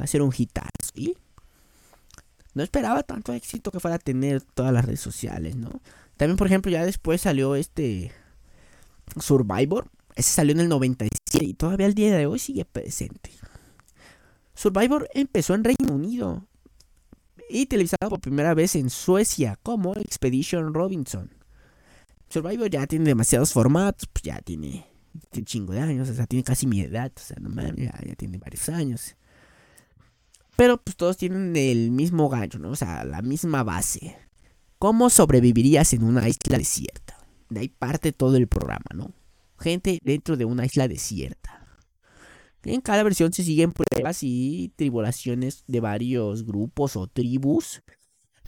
Va 0.00 0.04
a 0.04 0.06
ser 0.06 0.22
un 0.22 0.32
hitazo. 0.36 0.70
Y 0.94 1.16
no 2.54 2.62
esperaba 2.62 3.02
tanto 3.02 3.32
éxito 3.32 3.72
que 3.72 3.80
fuera 3.80 3.96
a 3.96 3.98
tener 3.98 4.42
todas 4.42 4.72
las 4.72 4.84
redes 4.84 5.00
sociales, 5.00 5.56
¿no? 5.56 5.80
También, 6.16 6.36
por 6.36 6.46
ejemplo, 6.46 6.70
ya 6.70 6.84
después 6.84 7.20
salió 7.20 7.56
este 7.56 8.12
Survivor. 9.20 9.90
Ese 10.14 10.32
salió 10.32 10.52
en 10.52 10.60
el 10.60 10.68
97 10.68 11.44
y 11.44 11.54
todavía 11.54 11.86
al 11.86 11.94
día 11.94 12.16
de 12.16 12.26
hoy 12.26 12.38
sigue 12.38 12.64
presente. 12.64 13.30
Survivor 14.54 15.08
empezó 15.14 15.54
en 15.54 15.64
Reino 15.64 15.92
Unido 15.92 16.46
y 17.48 17.66
televisado 17.66 18.10
por 18.10 18.20
primera 18.20 18.54
vez 18.54 18.76
en 18.76 18.90
Suecia 18.90 19.58
como 19.62 19.94
Expedition 19.96 20.74
Robinson. 20.74 21.30
Survivor 22.28 22.68
ya 22.68 22.86
tiene 22.86 23.06
demasiados 23.06 23.52
formatos, 23.52 24.08
pues 24.12 24.22
ya 24.22 24.40
tiene 24.40 24.86
un 25.36 25.44
chingo 25.44 25.72
de 25.72 25.80
años, 25.80 26.08
o 26.08 26.14
sea, 26.14 26.26
tiene 26.26 26.42
casi 26.42 26.66
mi 26.66 26.80
edad, 26.80 27.12
o 27.14 27.20
sea, 27.20 27.36
no 27.40 27.48
mames, 27.48 27.76
ya, 27.76 27.98
ya, 28.04 28.14
tiene 28.14 28.38
varios 28.38 28.68
años. 28.68 29.16
Pero 30.56 30.78
pues 30.78 30.96
todos 30.96 31.16
tienen 31.16 31.54
el 31.56 31.90
mismo 31.90 32.28
gancho, 32.28 32.58
¿no? 32.58 32.70
O 32.70 32.76
sea, 32.76 33.04
la 33.04 33.22
misma 33.22 33.62
base. 33.62 34.16
¿Cómo 34.78 35.10
sobrevivirías 35.10 35.92
en 35.92 36.04
una 36.04 36.28
isla 36.28 36.58
desierta? 36.58 37.16
De 37.48 37.60
ahí 37.60 37.68
parte 37.68 38.12
todo 38.12 38.36
el 38.36 38.48
programa, 38.48 38.86
¿no? 38.94 39.12
Gente 39.58 39.98
dentro 40.02 40.36
de 40.36 40.44
una 40.44 40.66
isla 40.66 40.88
desierta. 40.88 41.63
En 42.64 42.80
cada 42.80 43.02
versión 43.02 43.32
se 43.32 43.44
siguen 43.44 43.72
pruebas 43.72 44.22
y 44.22 44.72
tribulaciones 44.76 45.64
de 45.66 45.80
varios 45.80 46.44
grupos 46.44 46.96
o 46.96 47.06
tribus. 47.06 47.82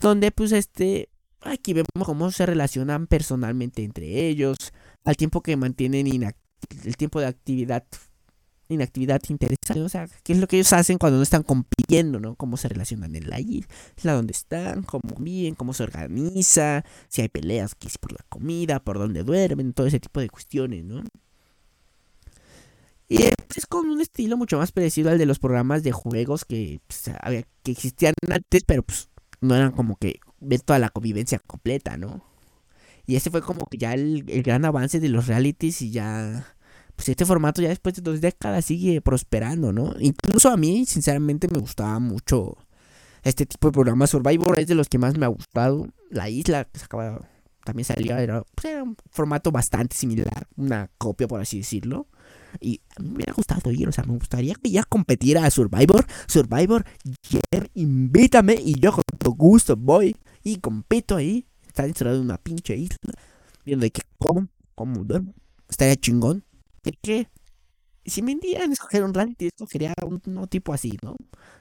Donde 0.01 0.31
pues 0.31 0.53
este... 0.53 1.11
Aquí 1.43 1.75
vemos 1.75 1.87
cómo 2.05 2.31
se 2.33 2.45
relacionan 2.45 3.07
personalmente 3.07 3.85
entre 3.85 4.27
ellos. 4.27 4.57
Al 5.05 5.17
tiempo 5.17 5.43
que 5.43 5.57
mantienen 5.57 6.07
el 6.09 6.97
tiempo 6.97 7.21
de 7.21 7.27
actividad 7.27 7.85
inactividad 8.69 9.23
interesante, 9.29 9.83
o 9.83 9.89
sea, 9.89 10.09
qué 10.23 10.33
es 10.33 10.39
lo 10.39 10.47
que 10.47 10.57
ellos 10.57 10.73
hacen 10.73 10.99
cuando 10.99 11.19
no 11.19 11.23
están 11.23 11.43
compitiendo, 11.43 12.19
¿no? 12.19 12.35
Cómo 12.35 12.57
se 12.57 12.69
relacionan 12.69 13.15
en 13.15 13.31
la 13.31 13.41
isla, 13.41 14.15
dónde 14.15 14.33
están, 14.33 14.83
cómo 14.83 15.03
viven, 15.19 15.55
cómo 15.55 15.73
se 15.73 15.85
organiza, 15.85 16.85
si 17.09 17.23
hay 17.23 17.29
peleas, 17.29 17.75
que 17.75 17.89
es 17.89 17.99
por 17.99 18.13
la 18.13 18.25
comida, 18.29 18.81
por 18.81 18.99
dónde 18.99 19.23
duermen, 19.23 19.73
todo 19.73 19.87
ese 19.87 20.01
tipo 20.01 20.21
de 20.21 20.29
cuestiones, 20.29 20.85
¿no? 20.85 21.03
Y 23.09 23.23
es 23.23 23.67
con 23.69 23.89
un 23.89 24.01
estilo 24.01 24.37
mucho 24.37 24.59
más 24.59 24.73
parecido 24.73 25.11
al 25.11 25.19
de 25.19 25.27
los 25.27 25.39
programas 25.39 25.83
de 25.83 25.93
juegos 25.93 26.45
que, 26.45 26.81
pues, 26.87 27.11
que 27.63 27.71
existían 27.71 28.15
antes, 28.29 28.65
pero 28.65 28.83
pues 28.83 29.09
no 29.41 29.55
eran 29.55 29.73
como 29.73 29.97
que 29.97 30.21
toda 30.65 30.79
la 30.79 30.89
convivencia 30.89 31.39
completa, 31.39 31.97
¿no? 31.97 32.25
Y 33.07 33.17
ese 33.17 33.31
fue 33.31 33.43
como 33.43 33.67
que 33.67 33.79
ya 33.79 33.95
el 33.95 34.25
gran 34.43 34.65
avance 34.65 34.99
de 34.99 35.09
los 35.09 35.29
realities 35.29 35.83
y 35.83 35.91
ya 35.93 36.57
pues 36.97 37.11
este 37.11 37.27
formato 37.27 37.63
ya 37.63 37.69
después 37.69 37.95
de 37.95 38.03
dos 38.03 38.21
décadas 38.21 38.65
sigue 38.65 39.01
prosperando, 39.03 39.71
¿no? 39.71 39.95
Incluso 40.01 40.49
a 40.49 40.57
mí, 40.57 40.87
sinceramente, 40.87 41.47
me 41.53 41.61
gustaba 41.61 41.99
mucho 41.99 42.57
este 43.23 43.45
tipo 43.45 43.69
de 43.69 43.73
programa. 43.73 44.07
Survivor 44.07 44.59
es 44.59 44.67
de 44.67 44.75
los 44.75 44.89
que 44.89 44.99
más 44.99 45.17
me 45.17 45.27
ha 45.27 45.29
gustado. 45.29 45.89
La 46.11 46.31
isla 46.31 46.65
que 46.65 46.79
se 46.79 46.87
acaba, 46.87 47.29
también 47.65 47.85
salía, 47.85 48.21
era, 48.23 48.43
pues 48.55 48.73
era 48.73 48.83
un 48.83 48.97
formato 49.11 49.53
bastante 49.53 49.95
similar, 49.95 50.49
una 50.57 50.91
copia, 50.97 51.29
por 51.29 51.41
así 51.41 51.59
decirlo. 51.59 52.09
Y 52.61 52.81
a 52.97 53.03
mí 53.03 53.09
me 53.09 53.17
hubiera 53.17 53.33
gustado 53.33 53.71
ir, 53.71 53.89
o 53.89 53.93
sea, 53.93 54.05
me 54.05 54.15
gustaría 54.15 54.55
que 54.55 54.71
ya 54.71 54.85
competiera 54.85 55.45
a 55.45 55.51
Survivor. 55.51 56.07
Survivor, 56.27 56.85
invítame 57.75 58.55
y 58.55 58.79
yo 58.79 58.93
con 58.93 59.05
todo 59.19 59.33
gusto 59.33 59.77
voy 59.77 60.17
y 60.43 60.57
compito 60.57 61.17
ahí. 61.17 61.47
Está 61.67 61.85
encerrado 61.85 62.17
en 62.17 62.25
una 62.25 62.39
pinche 62.39 62.77
isla, 62.77 62.97
viendo 63.65 63.85
de 63.85 63.91
qué 63.91 64.03
como, 64.19 64.49
cómo 64.75 65.05
duermo. 65.05 65.35
Estaría 65.69 65.97
chingón 65.97 66.45
que 67.03 67.29
si 68.05 68.23
me 68.23 68.33
indían 68.33 68.73
escoger 68.73 69.03
un 69.03 69.13
reality, 69.13 69.47
escogería 69.47 69.93
un 70.05 70.23
no 70.27 70.47
tipo 70.47 70.73
así, 70.73 70.97
¿no? 71.03 71.17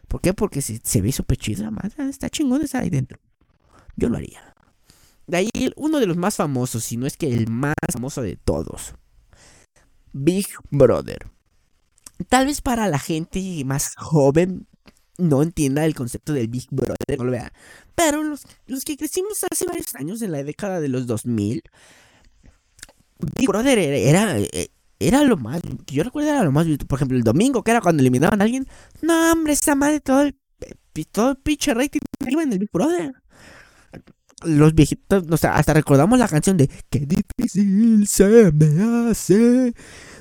¿Por 0.07 0.21
qué? 0.21 0.33
Porque 0.33 0.61
se, 0.61 0.79
se 0.83 1.01
ve 1.01 1.11
súper 1.11 1.37
chido, 1.37 1.67
está 1.97 2.29
chingón 2.29 2.61
estar 2.61 2.83
ahí 2.83 2.89
dentro. 2.89 3.19
Yo 3.95 4.09
lo 4.09 4.17
haría. 4.17 4.53
De 5.27 5.37
ahí 5.37 5.49
uno 5.75 5.99
de 5.99 6.05
los 6.05 6.17
más 6.17 6.35
famosos, 6.35 6.83
si 6.83 6.97
no 6.97 7.07
es 7.07 7.17
que 7.17 7.33
el 7.33 7.49
más 7.49 7.73
famoso 7.91 8.21
de 8.21 8.35
todos. 8.35 8.93
Big 10.17 10.47
Brother. 10.71 11.29
Tal 12.29 12.45
vez 12.45 12.61
para 12.61 12.87
la 12.87 12.99
gente 12.99 13.39
más 13.65 13.95
joven 13.97 14.65
no 15.17 15.43
entienda 15.43 15.85
el 15.85 15.93
concepto 15.93 16.31
del 16.31 16.47
Big 16.47 16.67
Brother. 16.71 17.51
Pero 17.95 18.23
los, 18.23 18.43
los 18.65 18.85
que 18.85 18.95
crecimos 18.95 19.43
hace 19.51 19.65
varios 19.65 19.93
años, 19.95 20.21
en 20.21 20.31
la 20.31 20.41
década 20.43 20.79
de 20.79 20.87
los 20.87 21.05
2000, 21.05 21.63
Big 23.37 23.47
Brother 23.47 23.77
era, 23.77 24.37
era, 24.37 24.47
era 24.99 25.23
lo 25.23 25.35
más, 25.35 25.61
yo 25.87 26.03
recuerdo 26.03 26.29
era 26.29 26.43
lo 26.43 26.51
más, 26.53 26.65
por 26.87 26.97
ejemplo, 26.97 27.17
el 27.17 27.23
domingo, 27.23 27.61
que 27.61 27.71
era 27.71 27.81
cuando 27.81 28.01
eliminaban 28.01 28.39
a 28.39 28.45
alguien, 28.45 28.67
no, 29.01 29.33
hombre, 29.33 29.51
esa 29.51 29.75
madre, 29.75 29.99
todo 29.99 30.21
el, 30.21 30.37
todo 31.11 31.31
el 31.31 31.37
pinche 31.37 31.73
rating 31.73 31.99
iba 32.25 32.41
en 32.41 32.53
el 32.53 32.59
Big 32.59 32.71
Brother. 32.71 33.13
Los 34.45 34.73
viejitos, 34.73 35.23
o 35.29 35.37
sea, 35.37 35.55
hasta 35.55 35.73
recordamos 35.73 36.19
la 36.19 36.27
canción 36.27 36.57
de 36.57 36.69
Qué 36.89 37.05
difícil 37.05 38.07
se 38.07 38.51
me 38.51 39.09
hace 39.09 39.73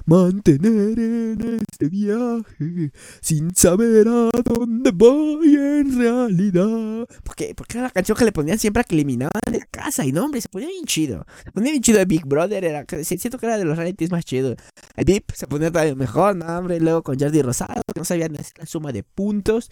mantener 0.07 0.99
en 0.99 1.61
este 1.61 1.89
viaje 1.89 2.93
sin 3.21 3.55
saber 3.55 4.09
a 4.09 4.31
dónde 4.45 4.91
voy 4.93 5.57
en 5.57 5.99
realidad. 5.99 7.07
Porque, 7.23 7.55
porque 7.55 7.79
era 7.79 7.85
la 7.85 7.91
canción 7.91 8.17
que 8.17 8.25
le 8.25 8.33
ponían 8.33 8.59
siempre 8.59 8.81
a 8.81 8.85
que 8.85 8.95
eliminaban 8.95 9.41
de 9.51 9.59
la 9.59 9.67
casa. 9.67 10.05
Y 10.05 10.13
no, 10.13 10.25
hombre, 10.25 10.41
se 10.41 10.49
ponía 10.49 10.69
bien 10.69 10.85
chido. 10.85 11.25
Se 11.45 11.53
ponía 11.53 11.71
bien 11.71 11.83
chido 11.83 11.99
de 11.99 12.05
Big 12.05 12.27
Brother. 12.27 12.65
Era, 12.65 12.85
siento 13.03 13.39
que 13.39 13.47
era 13.47 13.59
de 13.59 13.65
los 13.65 13.77
realities 13.77 14.11
más 14.11 14.25
chidos. 14.25 14.57
El 14.97 15.05
VIP 15.05 15.33
se 15.33 15.47
ponía 15.47 15.71
todavía 15.71 15.95
mejor, 15.95 16.37
no, 16.37 16.47
hombre. 16.59 16.81
Luego 16.81 17.03
con 17.03 17.19
Jordi 17.19 17.43
Rosado, 17.43 17.83
que 17.93 18.01
no 18.01 18.05
sabían 18.05 18.35
hacer 18.37 18.59
la 18.59 18.67
suma 18.67 18.93
de 18.93 19.03
puntos. 19.03 19.71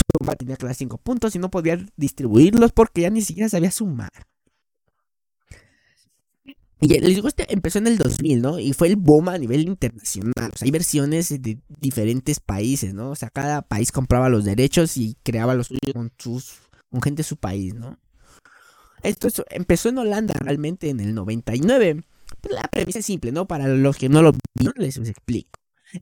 Suma 0.00 0.34
tenía 0.34 0.56
que 0.56 0.66
dar 0.66 0.74
5 0.74 0.98
puntos 0.98 1.34
y 1.34 1.38
no 1.38 1.50
podía 1.50 1.78
distribuirlos 1.96 2.72
porque 2.72 3.02
ya 3.02 3.10
ni 3.10 3.22
siquiera 3.22 3.48
sabía 3.48 3.70
sumar. 3.70 4.10
Y 6.82 6.88
les 6.88 7.14
digo, 7.14 7.28
este 7.28 7.52
empezó 7.52 7.78
en 7.78 7.86
el 7.86 7.98
2000, 7.98 8.40
¿no? 8.40 8.58
Y 8.58 8.72
fue 8.72 8.88
el 8.88 8.96
boom 8.96 9.28
a 9.28 9.36
nivel 9.36 9.60
internacional. 9.62 10.50
O 10.54 10.56
sea, 10.56 10.64
hay 10.64 10.70
versiones 10.70 11.28
de 11.28 11.58
diferentes 11.68 12.40
países, 12.40 12.94
¿no? 12.94 13.10
O 13.10 13.14
sea, 13.14 13.28
cada 13.28 13.60
país 13.60 13.92
compraba 13.92 14.30
los 14.30 14.44
derechos 14.44 14.96
y 14.96 15.16
creaba 15.22 15.54
los 15.54 15.66
suyos 15.66 15.92
con, 15.92 16.10
sus, 16.16 16.54
con 16.90 17.02
gente 17.02 17.20
de 17.20 17.28
su 17.28 17.36
país, 17.36 17.74
¿no? 17.74 17.98
Esto 19.02 19.28
empezó 19.50 19.90
en 19.90 19.98
Holanda 19.98 20.34
realmente 20.40 20.88
en 20.88 21.00
el 21.00 21.14
99. 21.14 22.02
Pues 22.40 22.54
la 22.54 22.62
premisa 22.62 23.00
es 23.00 23.06
simple, 23.06 23.30
¿no? 23.30 23.46
Para 23.46 23.68
los 23.68 23.96
que 23.96 24.08
no 24.08 24.22
lo 24.22 24.32
vieron, 24.58 24.74
les 24.78 24.96
explico. 24.96 25.50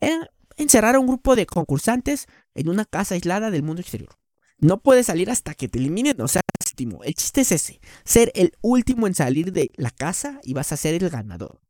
Era 0.01 0.31
encerrar 0.59 0.95
a 0.95 1.01
un 1.01 1.07
grupo 1.07 1.37
de 1.37 1.47
concursantes 1.47 2.27
en 2.55 2.69
una 2.69 2.85
casa 2.85 3.15
aislada 3.15 3.51
del 3.51 3.63
mundo 3.63 3.81
exterior. 3.81 4.19
No 4.59 4.81
puedes 4.81 5.07
salir 5.07 5.31
hasta 5.31 5.55
que 5.55 5.69
te 5.69 5.79
eliminen, 5.79 6.21
o 6.21 6.29
sea, 6.29 6.43
último. 6.79 7.03
El 7.03 7.15
chiste 7.15 7.41
es 7.41 7.53
ese, 7.53 7.81
ser 8.05 8.31
el 8.35 8.53
último 8.61 9.07
en 9.07 9.15
salir 9.15 9.53
de 9.53 9.71
la 9.77 9.91
casa 9.91 10.41
y 10.45 10.55
vas 10.55 10.73
a 10.73 10.77
ser 10.77 11.03
el 11.03 11.11
ganador. 11.11 11.61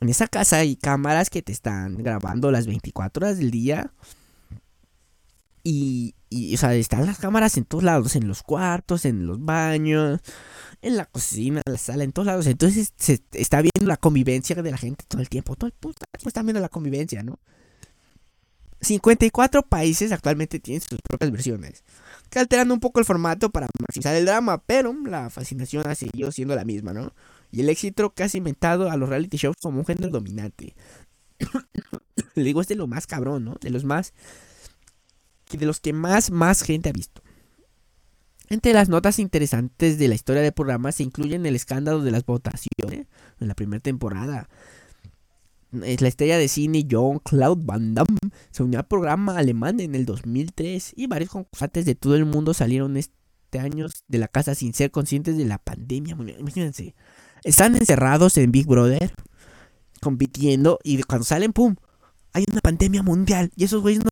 En 0.00 0.08
esa 0.08 0.28
casa 0.28 0.58
hay 0.58 0.76
cámaras 0.76 1.30
que 1.30 1.42
te 1.42 1.52
están 1.52 1.96
grabando 1.96 2.50
las 2.50 2.66
24 2.66 3.26
horas 3.26 3.38
del 3.38 3.50
día. 3.50 3.92
Y, 5.64 6.14
o 6.54 6.56
sea, 6.56 6.74
están 6.74 7.04
las 7.04 7.18
cámaras 7.18 7.58
en 7.58 7.64
todos 7.64 7.84
lados, 7.84 8.16
en 8.16 8.26
los 8.26 8.42
cuartos, 8.42 9.04
en 9.04 9.26
los 9.26 9.44
baños, 9.44 10.20
en 10.80 10.96
la 10.96 11.04
cocina, 11.04 11.60
en 11.66 11.72
la 11.72 11.78
sala, 11.78 12.04
en 12.04 12.12
todos 12.12 12.26
lados. 12.26 12.46
Entonces 12.46 12.92
se 12.96 13.22
está 13.32 13.60
viendo 13.60 13.86
la 13.86 13.98
convivencia 13.98 14.56
de 14.62 14.70
la 14.70 14.78
gente 14.78 15.04
todo 15.08 15.20
el 15.20 15.28
tiempo. 15.28 15.56
Todo 15.56 15.66
el 15.66 15.74
puto 15.74 16.04
está 16.24 16.42
viendo 16.42 16.60
la 16.60 16.70
convivencia, 16.70 17.22
¿no? 17.22 17.38
54 18.80 19.62
países 19.62 20.12
actualmente 20.12 20.60
tienen 20.60 20.80
sus 20.80 21.00
propias 21.02 21.30
versiones, 21.32 21.84
que 22.30 22.38
alterando 22.38 22.74
un 22.74 22.80
poco 22.80 23.00
el 23.00 23.06
formato 23.06 23.50
para 23.50 23.66
maximizar 23.80 24.14
el 24.14 24.24
drama, 24.24 24.62
pero 24.64 24.94
la 25.04 25.30
fascinación 25.30 25.86
ha 25.86 25.94
seguido 25.94 26.30
siendo 26.30 26.54
la 26.54 26.64
misma, 26.64 26.92
¿no? 26.92 27.12
Y 27.50 27.60
el 27.60 27.68
éxito 27.70 28.12
que 28.14 28.22
ha 28.22 28.28
inventado 28.32 28.90
a 28.90 28.96
los 28.96 29.08
reality 29.08 29.36
shows 29.36 29.56
como 29.60 29.80
un 29.80 29.86
género 29.86 30.10
dominante. 30.10 30.74
Le 32.34 32.42
digo, 32.44 32.60
es 32.60 32.68
de 32.68 32.76
lo 32.76 32.86
más 32.86 33.06
cabrón, 33.06 33.44
¿no? 33.44 33.56
De 33.60 33.70
los 33.70 33.84
más. 33.84 34.12
De 35.50 35.64
los 35.64 35.80
que 35.80 35.92
más, 35.92 36.30
más 36.30 36.62
gente 36.62 36.90
ha 36.90 36.92
visto. 36.92 37.22
Entre 38.50 38.72
las 38.72 38.88
notas 38.88 39.18
interesantes 39.18 39.98
de 39.98 40.08
la 40.08 40.14
historia 40.14 40.42
del 40.42 40.52
programa 40.52 40.92
se 40.92 41.02
incluyen 41.02 41.44
el 41.44 41.54
escándalo 41.54 42.02
de 42.02 42.10
las 42.10 42.24
votaciones 42.24 43.06
en 43.40 43.48
la 43.48 43.54
primera 43.54 43.80
temporada, 43.80 44.48
la 45.70 46.08
estrella 46.08 46.38
de 46.38 46.48
cine 46.48 46.86
John 46.90 47.18
Claude 47.18 47.62
Van 47.64 47.94
Damme 47.94 48.18
se 48.50 48.62
unió 48.62 48.78
al 48.78 48.86
programa 48.86 49.36
alemán 49.36 49.80
en 49.80 49.94
el 49.94 50.06
2003 50.06 50.94
y 50.96 51.06
varios 51.06 51.30
concursantes 51.30 51.84
de 51.84 51.94
todo 51.94 52.16
el 52.16 52.24
mundo 52.24 52.54
salieron 52.54 52.96
este 52.96 53.58
año 53.58 53.86
de 54.08 54.18
la 54.18 54.28
casa 54.28 54.54
sin 54.54 54.72
ser 54.72 54.90
conscientes 54.90 55.36
de 55.36 55.44
la 55.44 55.58
pandemia. 55.58 56.16
Imagínense, 56.38 56.94
están 57.44 57.76
encerrados 57.76 58.36
en 58.38 58.52
Big 58.52 58.66
Brother 58.66 59.12
compitiendo 60.00 60.78
y 60.82 61.02
cuando 61.02 61.24
salen, 61.24 61.52
¡pum! 61.52 61.76
Hay 62.32 62.44
una 62.50 62.60
pandemia 62.60 63.02
mundial 63.02 63.50
y 63.56 63.64
esos 63.64 63.82
güeyes 63.82 64.04
no 64.04 64.10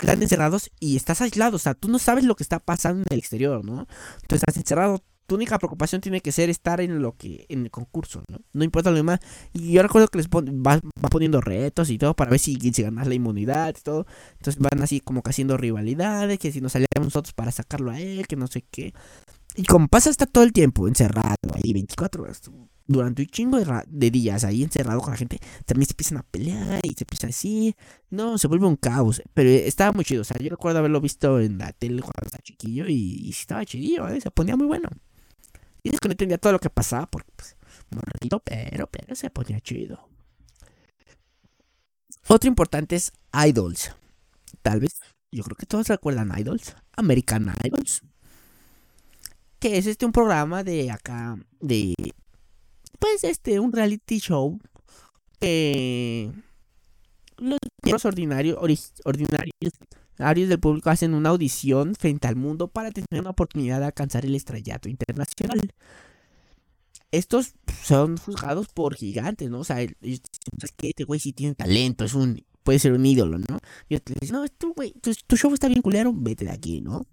están 0.00 0.22
encerrados 0.22 0.70
y 0.80 0.96
estás 0.96 1.20
aislado. 1.20 1.56
O 1.56 1.58
sea, 1.58 1.74
tú 1.74 1.88
no 1.88 1.98
sabes 1.98 2.24
lo 2.24 2.34
que 2.36 2.42
está 2.42 2.58
pasando 2.58 3.02
en 3.02 3.06
el 3.10 3.18
exterior, 3.18 3.64
¿no? 3.64 3.86
Entonces 4.22 4.42
estás 4.42 4.56
encerrado 4.56 5.02
tu 5.32 5.36
única 5.36 5.56
preocupación 5.56 6.02
tiene 6.02 6.20
que 6.20 6.30
ser 6.30 6.50
estar 6.50 6.82
en 6.82 7.00
lo 7.00 7.16
que 7.16 7.46
en 7.48 7.64
el 7.64 7.70
concurso, 7.70 8.22
¿no? 8.28 8.40
No 8.52 8.64
importa 8.64 8.90
lo 8.90 8.96
demás. 8.96 9.20
Y 9.54 9.72
yo 9.72 9.82
recuerdo 9.82 10.08
que 10.08 10.18
les 10.18 10.28
va, 10.28 10.78
poniendo 11.10 11.40
retos 11.40 11.88
y 11.88 11.96
todo 11.96 12.14
para 12.14 12.30
ver 12.30 12.38
si, 12.38 12.56
si 12.56 12.82
ganas 12.82 13.06
la 13.06 13.14
inmunidad 13.14 13.74
y 13.78 13.80
todo. 13.80 14.06
Entonces 14.32 14.60
van 14.60 14.82
así 14.82 15.00
como 15.00 15.22
que 15.22 15.30
haciendo 15.30 15.56
rivalidades, 15.56 16.38
que 16.38 16.52
si 16.52 16.60
nos 16.60 16.72
salíamos 16.72 17.06
nosotros 17.06 17.32
para 17.32 17.50
sacarlo 17.50 17.92
a 17.92 17.98
él, 17.98 18.26
que 18.26 18.36
no 18.36 18.46
sé 18.46 18.62
qué. 18.70 18.92
Y 19.56 19.64
como 19.64 19.88
pasa 19.88 20.10
hasta 20.10 20.26
todo 20.26 20.44
el 20.44 20.52
tiempo 20.52 20.86
encerrado 20.86 21.36
ahí 21.54 21.72
24 21.72 22.22
horas, 22.22 22.42
durante 22.86 23.22
un 23.22 23.28
chingo 23.28 23.58
de, 23.58 24.10
días 24.10 24.44
ahí 24.44 24.62
encerrado 24.62 25.00
con 25.00 25.12
la 25.12 25.16
gente, 25.16 25.38
también 25.64 25.86
se 25.86 25.92
empiezan 25.92 26.18
a 26.18 26.22
pelear 26.22 26.80
y 26.82 26.90
se 26.90 27.04
empieza 27.04 27.28
así. 27.28 27.74
No, 28.10 28.38
se 28.38 28.48
vuelve 28.48 28.66
un 28.66 28.76
caos. 28.76 29.22
Pero 29.34 29.48
estaba 29.48 29.92
muy 29.92 30.04
chido. 30.04 30.22
O 30.22 30.24
sea, 30.24 30.36
yo 30.38 30.50
recuerdo 30.50 30.78
haberlo 30.78 31.00
visto 31.00 31.40
en 31.40 31.58
la 31.58 31.72
tele 31.72 32.02
cuando 32.02 32.26
estaba 32.26 32.42
chiquillo 32.42 32.86
y, 32.86 33.22
y 33.24 33.30
estaba 33.30 33.64
chidillo, 33.64 34.08
¿eh? 34.08 34.20
se 34.20 34.30
ponía 34.30 34.56
muy 34.56 34.66
bueno. 34.66 34.88
Y 35.82 35.90
es 35.90 36.00
que 36.00 36.08
no 36.08 36.12
entendía 36.12 36.38
todo 36.38 36.52
lo 36.52 36.60
que 36.60 36.70
pasaba 36.70 37.06
porque, 37.06 37.30
pues, 37.34 37.56
pero, 38.44 38.86
pero 38.86 39.14
se 39.14 39.30
ponía 39.30 39.60
chido. 39.60 40.08
Otro 42.28 42.48
importante 42.48 42.96
es 42.96 43.12
Idols. 43.32 43.94
Tal 44.62 44.80
vez, 44.80 45.00
yo 45.32 45.42
creo 45.42 45.56
que 45.56 45.66
todos 45.66 45.88
recuerdan 45.88 46.32
Idols. 46.38 46.76
American 46.96 47.52
Idols. 47.64 48.02
Que 49.58 49.78
es 49.78 49.86
este 49.86 50.06
un 50.06 50.12
programa 50.12 50.64
de 50.64 50.90
acá, 50.90 51.36
de, 51.60 51.94
pues 52.98 53.24
este, 53.24 53.60
un 53.60 53.72
reality 53.72 54.18
show 54.18 54.58
que 55.38 56.32
los 57.82 58.04
ordinarios, 58.04 58.56
ordinarios 59.04 59.72
del 60.16 60.60
público 60.60 60.90
hacen 60.90 61.14
una 61.14 61.30
audición 61.30 61.94
frente 61.94 62.28
al 62.28 62.36
mundo 62.36 62.68
para 62.68 62.90
tener 62.90 63.20
una 63.20 63.30
oportunidad 63.30 63.80
de 63.80 63.86
alcanzar 63.86 64.24
el 64.24 64.34
estrellato 64.34 64.88
internacional. 64.88 65.60
Estos 67.10 67.54
son 67.82 68.16
juzgados 68.16 68.68
por 68.68 68.94
gigantes, 68.94 69.50
¿no? 69.50 69.60
O 69.60 69.64
sea, 69.64 69.80
ellos 69.80 69.92
dicen, 70.00 70.22
que 70.76 70.88
este 70.88 71.04
güey 71.04 71.20
sí 71.20 71.32
tiene 71.32 71.54
talento, 71.54 72.04
es 72.04 72.14
un, 72.14 72.42
puede 72.62 72.78
ser 72.78 72.92
un 72.92 73.04
ídolo, 73.04 73.38
¿no? 73.38 73.58
Y 73.88 73.96
otros 73.96 74.16
dicen, 74.20 74.36
no, 74.36 74.44
este 74.44 74.66
güey, 74.68 74.92
tu, 74.92 75.12
tu 75.26 75.36
show 75.36 75.52
está 75.52 75.68
bien 75.68 75.82
culero, 75.82 76.12
vete 76.14 76.46
de 76.46 76.52
aquí, 76.52 76.80
¿no? 76.80 77.06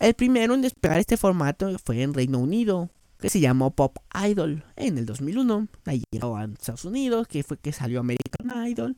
El 0.00 0.14
primero 0.14 0.54
en 0.54 0.62
despegar 0.62 0.98
este 0.98 1.16
formato 1.16 1.78
fue 1.78 2.02
en 2.02 2.14
Reino 2.14 2.38
Unido, 2.38 2.90
que 3.18 3.30
se 3.30 3.40
llamó 3.40 3.70
Pop 3.70 3.96
Idol 4.26 4.64
en 4.76 4.98
el 4.98 5.06
2001. 5.06 5.68
Ahí 5.86 6.02
llegó 6.10 6.36
a 6.36 6.44
Estados 6.44 6.84
Unidos, 6.84 7.28
que 7.28 7.42
fue 7.42 7.56
que 7.58 7.72
salió 7.72 8.00
American 8.00 8.68
Idol. 8.68 8.96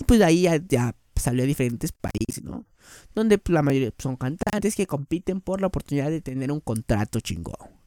Y 0.00 0.04
pues 0.04 0.18
de 0.18 0.24
ahí 0.24 0.48
ya, 0.68 0.96
salió 1.18 1.42
a 1.44 1.46
diferentes 1.46 1.92
países, 1.92 2.42
¿no? 2.42 2.66
Donde 3.14 3.38
pues, 3.38 3.54
la 3.54 3.62
mayoría 3.62 3.92
son 3.98 4.16
cantantes 4.16 4.74
que 4.74 4.86
compiten 4.86 5.40
por 5.40 5.60
la 5.60 5.68
oportunidad 5.68 6.10
de 6.10 6.20
tener 6.20 6.52
un 6.52 6.60
contrato 6.60 7.20
chingón. 7.20 7.78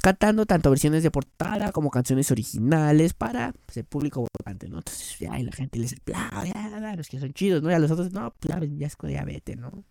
Cantando 0.00 0.46
tanto 0.46 0.70
versiones 0.70 1.02
de 1.02 1.10
portada 1.10 1.72
como 1.72 1.90
canciones 1.90 2.30
originales 2.30 3.14
para 3.14 3.52
pues, 3.66 3.78
el 3.78 3.84
público 3.84 4.20
votante, 4.20 4.68
¿no? 4.68 4.78
Entonces 4.78 5.18
ya 5.18 5.36
la 5.38 5.52
gente 5.52 5.78
les 5.78 5.94
aplaude, 5.94 6.96
los 6.96 7.08
que 7.08 7.18
son 7.18 7.32
chidos, 7.32 7.62
¿no? 7.62 7.70
Y 7.70 7.74
a 7.74 7.78
los 7.78 7.90
otros, 7.90 8.12
no, 8.12 8.32
pues 8.38 8.54
ya, 8.78 8.88
ya 9.08 9.24
vete, 9.24 9.56
¿no? 9.56 9.84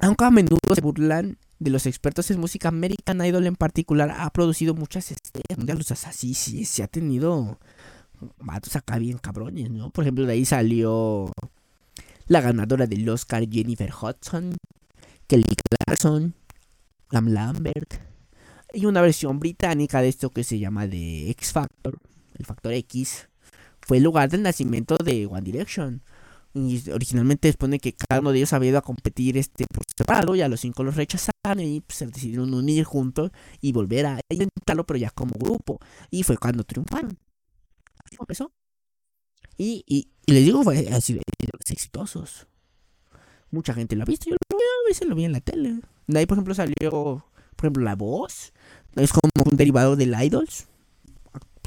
Aunque 0.00 0.24
a 0.24 0.30
menudo 0.30 0.58
se 0.74 0.80
burlan 0.80 1.38
de 1.58 1.70
los 1.70 1.86
expertos 1.86 2.30
en 2.30 2.40
música, 2.40 2.68
American 2.68 3.24
Idol 3.24 3.46
en 3.46 3.56
particular 3.56 4.14
ha 4.18 4.30
producido 4.30 4.74
muchas 4.74 5.10
estrellas 5.10 5.56
mundiales. 5.56 5.90
O 5.90 5.94
sea, 5.94 6.12
sí, 6.12 6.34
sí, 6.34 6.64
se 6.64 6.82
ha 6.82 6.88
tenido 6.88 7.58
vatos 8.38 8.76
acá 8.76 8.98
bien 8.98 9.18
cabrones, 9.18 9.70
¿no? 9.70 9.90
Por 9.90 10.04
ejemplo, 10.04 10.26
de 10.26 10.32
ahí 10.32 10.44
salió 10.44 11.30
la 12.26 12.40
ganadora 12.40 12.86
del 12.86 13.08
Oscar, 13.08 13.48
Jennifer 13.50 13.92
Hudson, 13.92 14.56
Kelly 15.26 15.44
Clarkson, 15.86 16.34
Lam 17.10 17.28
Lambert, 17.28 17.94
y 18.72 18.86
una 18.86 19.00
versión 19.00 19.38
británica 19.38 20.02
de 20.02 20.08
esto 20.08 20.30
que 20.30 20.44
se 20.44 20.58
llama 20.58 20.88
The 20.88 21.30
X 21.30 21.52
Factor, 21.52 21.98
el 22.36 22.44
Factor 22.44 22.72
X, 22.72 23.28
fue 23.86 23.98
el 23.98 24.02
lugar 24.02 24.28
del 24.30 24.42
nacimiento 24.42 24.96
de 24.96 25.26
One 25.26 25.42
Direction. 25.42 26.02
Y 26.54 26.88
originalmente 26.90 27.48
expone 27.48 27.80
que 27.80 27.94
cada 27.94 28.20
uno 28.20 28.30
de 28.30 28.38
ellos 28.38 28.52
había 28.52 28.70
ido 28.70 28.78
a 28.78 28.82
competir 28.82 29.36
este 29.36 29.66
por 29.66 29.82
separado 29.96 30.36
y 30.36 30.40
a 30.40 30.48
los 30.48 30.60
cinco 30.60 30.84
los 30.84 30.94
rechazaron 30.94 31.58
y 31.58 31.80
pues, 31.80 31.98
se 31.98 32.06
decidieron 32.06 32.54
unir 32.54 32.84
juntos 32.84 33.32
y 33.60 33.72
volver 33.72 34.06
a 34.06 34.20
intentarlo 34.28 34.86
pero 34.86 34.98
ya 34.98 35.10
como 35.10 35.32
grupo. 35.32 35.80
Y 36.10 36.22
fue 36.22 36.36
cuando 36.36 36.62
triunfaron. 36.62 37.18
Empezó. 38.18 38.52
Y, 39.56 39.84
y, 39.86 40.32
les 40.32 40.44
digo, 40.44 40.62
fue 40.62 40.88
así 40.88 41.20
exitosos. 41.70 42.46
Mucha 43.50 43.74
gente 43.74 43.96
lo 43.96 44.02
ha 44.02 44.06
visto, 44.06 44.28
yo 44.28 44.36
lo 44.50 44.56
a 44.58 44.88
veces 44.88 45.08
lo 45.08 45.14
vi 45.14 45.24
en 45.24 45.32
la 45.32 45.40
tele. 45.40 45.80
De 46.06 46.18
ahí, 46.18 46.26
por 46.26 46.36
ejemplo, 46.36 46.54
salió, 46.54 47.24
por 47.56 47.66
ejemplo, 47.66 47.84
La 47.84 47.94
Voz. 47.94 48.52
Es 48.96 49.12
como 49.12 49.30
un 49.50 49.56
derivado 49.56 49.96
del 49.96 50.14
Idols. 50.20 50.66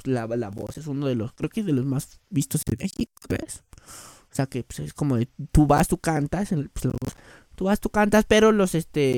La, 0.04 0.28
la 0.28 0.50
Voz 0.50 0.78
es 0.78 0.88
uno 0.88 1.08
de 1.08 1.16
los, 1.16 1.34
creo 1.34 1.50
que 1.50 1.62
es 1.62 1.66
de 1.66 1.74
los 1.74 1.86
más 1.86 2.20
vistos 2.30 2.64
de 2.66 2.78
México, 2.78 3.22
¿ves? 3.30 3.64
O 4.32 4.36
sea 4.36 4.46
que 4.46 4.64
pues, 4.64 4.80
es 4.80 4.94
como 4.94 5.18
de, 5.18 5.28
tú 5.52 5.66
vas, 5.66 5.88
tú 5.88 5.98
cantas, 5.98 6.50
pues, 6.50 6.94
tú 7.56 7.66
vas, 7.66 7.80
tú 7.80 7.90
cantas, 7.90 8.26
pero 8.26 8.52
los 8.52 8.76
este 8.76 9.18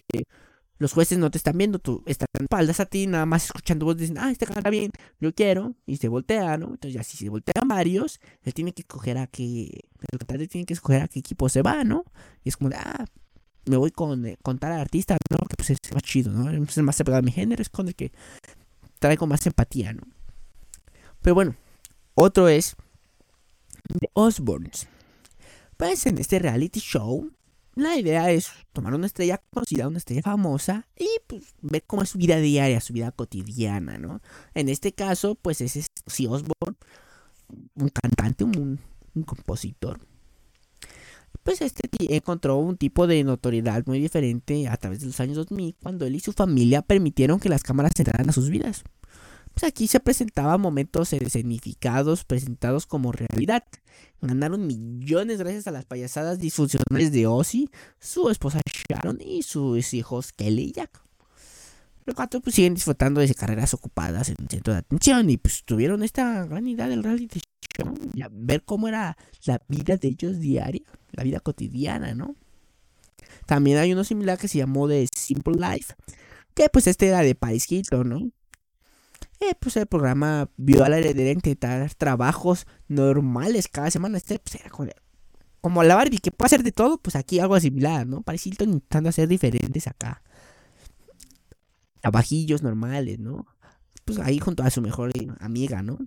los 0.80 0.94
jueces 0.94 1.18
no 1.18 1.30
te 1.30 1.38
están 1.38 1.58
viendo, 1.58 1.78
tú 1.78 2.04
estás 2.06 2.28
en 2.34 2.46
espaldas 2.46 2.80
a 2.80 2.86
ti, 2.86 3.06
nada 3.06 3.26
más 3.26 3.46
escuchando 3.46 3.86
vos 3.86 3.98
dicen, 3.98 4.18
ah, 4.18 4.32
este 4.32 4.46
canta 4.48 4.70
bien, 4.70 4.92
yo 5.20 5.36
quiero, 5.36 5.76
y 5.86 5.98
se 5.98 6.08
voltea, 6.08 6.58
¿no? 6.58 6.68
Entonces 6.68 6.94
ya 6.94 7.04
si 7.04 7.18
se 7.18 7.30
voltean 7.30 7.68
varios, 7.68 8.20
él 8.44 8.54
tiene 8.54 8.74
que 8.74 8.82
escoger 8.82 9.18
a 9.18 9.28
qué, 9.28 9.82
el 10.12 10.20
cantante 10.20 10.48
tiene 10.48 10.66
que 10.66 10.74
escoger 10.74 11.02
a 11.02 11.08
qué 11.10 11.20
equipo 11.20 11.50
se 11.50 11.62
va, 11.62 11.84
¿no? 11.84 12.06
Y 12.44 12.50
es 12.50 12.58
como 12.58 12.70
de, 12.70 12.78
ah, 12.78 13.06
me 13.66 13.76
voy 13.76 13.92
con, 13.92 14.26
eh, 14.26 14.38
con 14.42 14.58
tal 14.58 14.72
artista, 14.72 15.18
¿no? 15.30 15.38
Que 15.48 15.56
pues 15.58 15.70
es 15.70 15.78
más 15.94 16.02
chido, 16.02 16.32
¿no? 16.32 16.50
Es 16.50 16.78
más 16.78 17.00
apegado 17.02 17.20
a 17.20 17.24
mi 17.24 17.32
género, 17.32 17.62
es 17.62 17.70
con 17.70 17.88
el 17.90 17.96
que 17.96 18.14
traigo 19.00 19.28
más 19.28 19.46
empatía, 19.46 19.92
¿no? 19.92 20.04
Pero 21.22 21.36
bueno, 21.36 21.56
otro 22.16 22.48
es 22.48 22.78
The 24.00 24.10
Osborns. 24.14 24.88
Pues 25.76 26.06
en 26.06 26.18
este 26.18 26.40
reality 26.40 26.80
show, 26.80 27.32
la 27.80 27.98
idea 27.98 28.32
es 28.32 28.52
tomar 28.74 28.94
una 28.94 29.06
estrella 29.06 29.42
conocida, 29.52 29.88
una 29.88 29.98
estrella 29.98 30.22
famosa 30.22 30.88
y 30.98 31.08
pues, 31.28 31.54
ver 31.62 31.84
cómo 31.86 32.04
es 32.04 32.10
su 32.10 32.18
vida 32.18 32.38
diaria, 32.38 32.82
su 32.82 32.94
vida 32.94 33.12
cotidiana, 33.12 33.98
¿no? 33.98 34.22
En 34.54 34.70
este 34.70 34.94
caso, 34.94 35.36
pues 35.36 35.62
es 35.62 35.88
si 36.06 36.28
Osborne, 36.28 36.78
un 37.76 37.90
cantante, 37.90 38.44
un, 38.44 38.80
un 39.16 39.24
compositor. 39.24 40.00
Pues 41.44 41.62
este 41.62 41.88
encontró 42.16 42.58
un 42.58 42.78
tipo 42.78 43.08
de 43.08 43.24
notoriedad 43.24 43.84
muy 43.86 44.00
diferente 44.00 44.68
a 44.68 44.78
través 44.78 45.00
de 45.00 45.08
los 45.08 45.20
años 45.20 45.38
2000 45.38 45.76
cuando 45.82 46.06
él 46.06 46.16
y 46.16 46.20
su 46.20 46.34
familia 46.34 46.82
permitieron 46.82 47.40
que 47.40 47.50
las 47.50 47.64
cámaras 47.64 47.94
entraran 47.98 48.30
a 48.30 48.34
sus 48.34 48.50
vidas. 48.50 48.84
Pues 49.54 49.64
aquí 49.66 49.88
se 49.88 50.00
presentaban 50.00 50.62
momentos 50.62 51.12
escenificados, 51.14 52.24
presentados 52.24 52.86
como 52.86 53.12
realidad. 53.12 53.64
Ganaron 54.22 54.68
millones 54.68 55.40
gracias 55.40 55.68
a 55.68 55.72
las 55.72 55.86
payasadas 55.86 56.40
disfuncionales 56.40 57.12
de 57.12 57.28
Ozzy, 57.28 57.70
su 58.00 58.30
esposa 58.30 58.62
Sharon 58.90 59.20
y 59.22 59.44
sus 59.44 59.94
hijos 59.94 60.32
Kelly 60.34 60.64
y 60.64 60.72
Jack. 60.74 61.04
Los 62.06 62.16
cuatro 62.16 62.42
pues, 62.42 62.56
siguen 62.56 62.74
disfrutando 62.74 63.22
de 63.22 63.34
carreras 63.36 63.74
ocupadas 63.74 64.30
en 64.30 64.36
el 64.40 64.50
centro 64.50 64.74
de 64.74 64.80
atención 64.80 65.30
y 65.30 65.38
pues 65.38 65.64
tuvieron 65.64 66.02
esta 66.02 66.44
gran 66.46 66.68
idea 66.68 66.88
del 66.88 67.04
reality 67.04 67.40
show, 67.78 67.94
ver 68.32 68.64
cómo 68.64 68.88
era 68.88 69.16
la 69.46 69.62
vida 69.68 69.96
de 69.96 70.08
ellos 70.08 70.40
diaria, 70.40 70.82
la 71.12 71.24
vida 71.24 71.40
cotidiana, 71.40 72.16
¿no? 72.16 72.36
También 73.46 73.78
hay 73.78 73.94
uno 73.94 74.04
similar 74.04 74.38
que 74.38 74.48
se 74.48 74.58
llamó 74.58 74.88
The 74.88 75.08
Simple 75.16 75.56
Life, 75.56 75.94
que 76.56 76.70
pues 76.70 76.88
este 76.88 77.08
era 77.08 77.20
de 77.22 77.36
Paris 77.36 77.72
Hilton, 77.72 78.10
¿no? 78.10 78.32
Eh, 79.42 79.56
pues 79.58 79.78
el 79.78 79.86
programa 79.86 80.50
vio 80.58 80.84
a 80.84 80.90
la 80.90 80.98
heredera 80.98 81.32
intentar 81.32 81.94
trabajos 81.94 82.68
normales 82.90 83.70
cada 83.70 83.90
semana. 83.90 84.18
Este, 84.18 84.38
pues, 84.40 84.56
era 84.56 84.70
como, 85.62 85.84
la 85.84 85.96
Barbie, 85.96 86.20
que 86.20 86.32
puede 86.32 86.48
hacer 86.48 86.64
de 86.64 86.72
todo, 86.72 86.98
pues 86.98 87.16
aquí 87.16 87.40
algo 87.40 87.60
similar, 87.60 88.06
¿no? 88.06 88.24
Hilton 88.28 88.70
intentando 88.70 89.10
hacer 89.10 89.28
diferentes 89.28 89.88
acá. 89.88 90.22
Trabajillos 92.02 92.64
normales, 92.64 93.20
¿no? 93.20 93.46
Pues 94.06 94.20
ahí 94.20 94.40
junto 94.40 94.64
a 94.64 94.70
su 94.70 94.82
mejor 94.82 95.12
amiga, 95.40 95.84
¿no? 95.84 95.98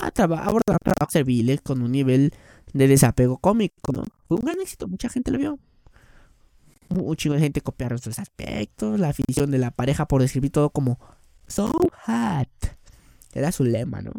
A 0.00 0.08
abordar 0.08 0.78
trabajos 0.82 1.12
serviles 1.12 1.62
con 1.62 1.80
un 1.80 1.92
nivel 1.92 2.32
de 2.74 2.88
desapego 2.88 3.38
cómico, 3.38 3.92
¿no? 3.92 4.04
Fue 4.28 4.36
un 4.36 4.44
gran 4.44 4.60
éxito, 4.60 4.88
mucha 4.88 5.08
gente 5.08 5.30
lo 5.30 5.38
vio. 5.38 5.58
De 6.88 7.40
gente 7.40 7.60
copiaron 7.62 7.98
sus 7.98 8.18
aspectos, 8.18 9.00
la 9.00 9.08
afición 9.08 9.50
de 9.50 9.58
la 9.58 9.70
pareja 9.70 10.06
por 10.06 10.22
describir 10.22 10.52
todo 10.52 10.70
como 10.70 10.98
So 11.46 11.72
hot. 12.04 12.48
Era 13.32 13.52
su 13.52 13.64
lema, 13.64 14.02
¿no? 14.02 14.12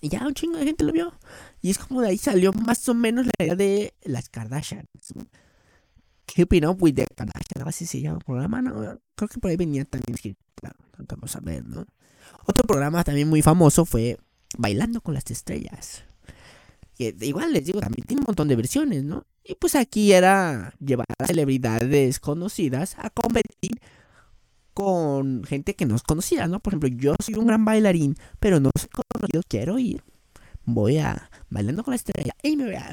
Y 0.00 0.08
ya 0.10 0.26
un 0.26 0.34
chingo 0.34 0.58
de 0.58 0.64
gente 0.64 0.84
lo 0.84 0.92
vio. 0.92 1.18
Y 1.62 1.70
es 1.70 1.78
como 1.78 2.02
de 2.02 2.08
ahí 2.08 2.18
salió 2.18 2.52
más 2.52 2.88
o 2.88 2.94
menos 2.94 3.26
la 3.26 3.44
idea 3.44 3.56
de 3.56 3.94
las 4.04 4.28
Kardashians. 4.28 4.86
Keeping 6.26 6.66
Up 6.66 6.82
with 6.82 6.94
the 6.94 7.06
Kardashians, 7.16 7.66
así 7.66 7.86
se 7.86 8.00
llama 8.00 8.18
el 8.18 8.24
programa, 8.24 8.62
¿no? 8.62 9.00
Creo 9.14 9.28
que 9.28 9.40
por 9.40 9.50
ahí 9.50 9.56
venía 9.56 9.84
también. 9.84 10.36
Claro, 10.54 10.76
vamos 11.08 11.34
a 11.36 11.40
ver, 11.40 11.64
¿no? 11.64 11.86
Otro 12.44 12.64
programa 12.66 13.02
también 13.04 13.28
muy 13.28 13.42
famoso 13.42 13.84
fue 13.84 14.18
Bailando 14.58 15.00
con 15.00 15.14
las 15.14 15.30
Estrellas. 15.30 16.04
Que 16.96 17.14
igual 17.20 17.52
les 17.52 17.64
digo, 17.64 17.80
también 17.80 18.06
tiene 18.06 18.20
un 18.20 18.26
montón 18.26 18.48
de 18.48 18.56
versiones, 18.56 19.04
¿no? 19.04 19.26
Y 19.44 19.54
pues 19.54 19.74
aquí 19.74 20.12
era 20.12 20.74
llevar 20.80 21.06
a 21.18 21.26
celebridades 21.26 22.20
conocidas 22.20 22.96
a 22.98 23.10
competir 23.10 23.80
con 24.76 25.42
gente 25.44 25.74
que 25.74 25.86
no 25.86 25.96
es 25.96 26.02
conocida, 26.02 26.46
¿no? 26.48 26.60
Por 26.60 26.74
ejemplo, 26.74 26.90
yo 26.90 27.14
soy 27.24 27.32
un 27.36 27.46
gran 27.46 27.64
bailarín, 27.64 28.14
pero 28.38 28.60
no 28.60 28.70
soy 28.78 28.90
conocido, 28.90 29.40
quiero 29.48 29.78
ir. 29.78 30.04
Voy 30.66 30.98
a 30.98 31.30
bailando 31.48 31.82
con 31.82 31.92
la 31.92 31.96
estrella 31.96 32.34
y 32.42 32.58
me 32.58 32.66
voy 32.66 32.74
a 32.74 32.92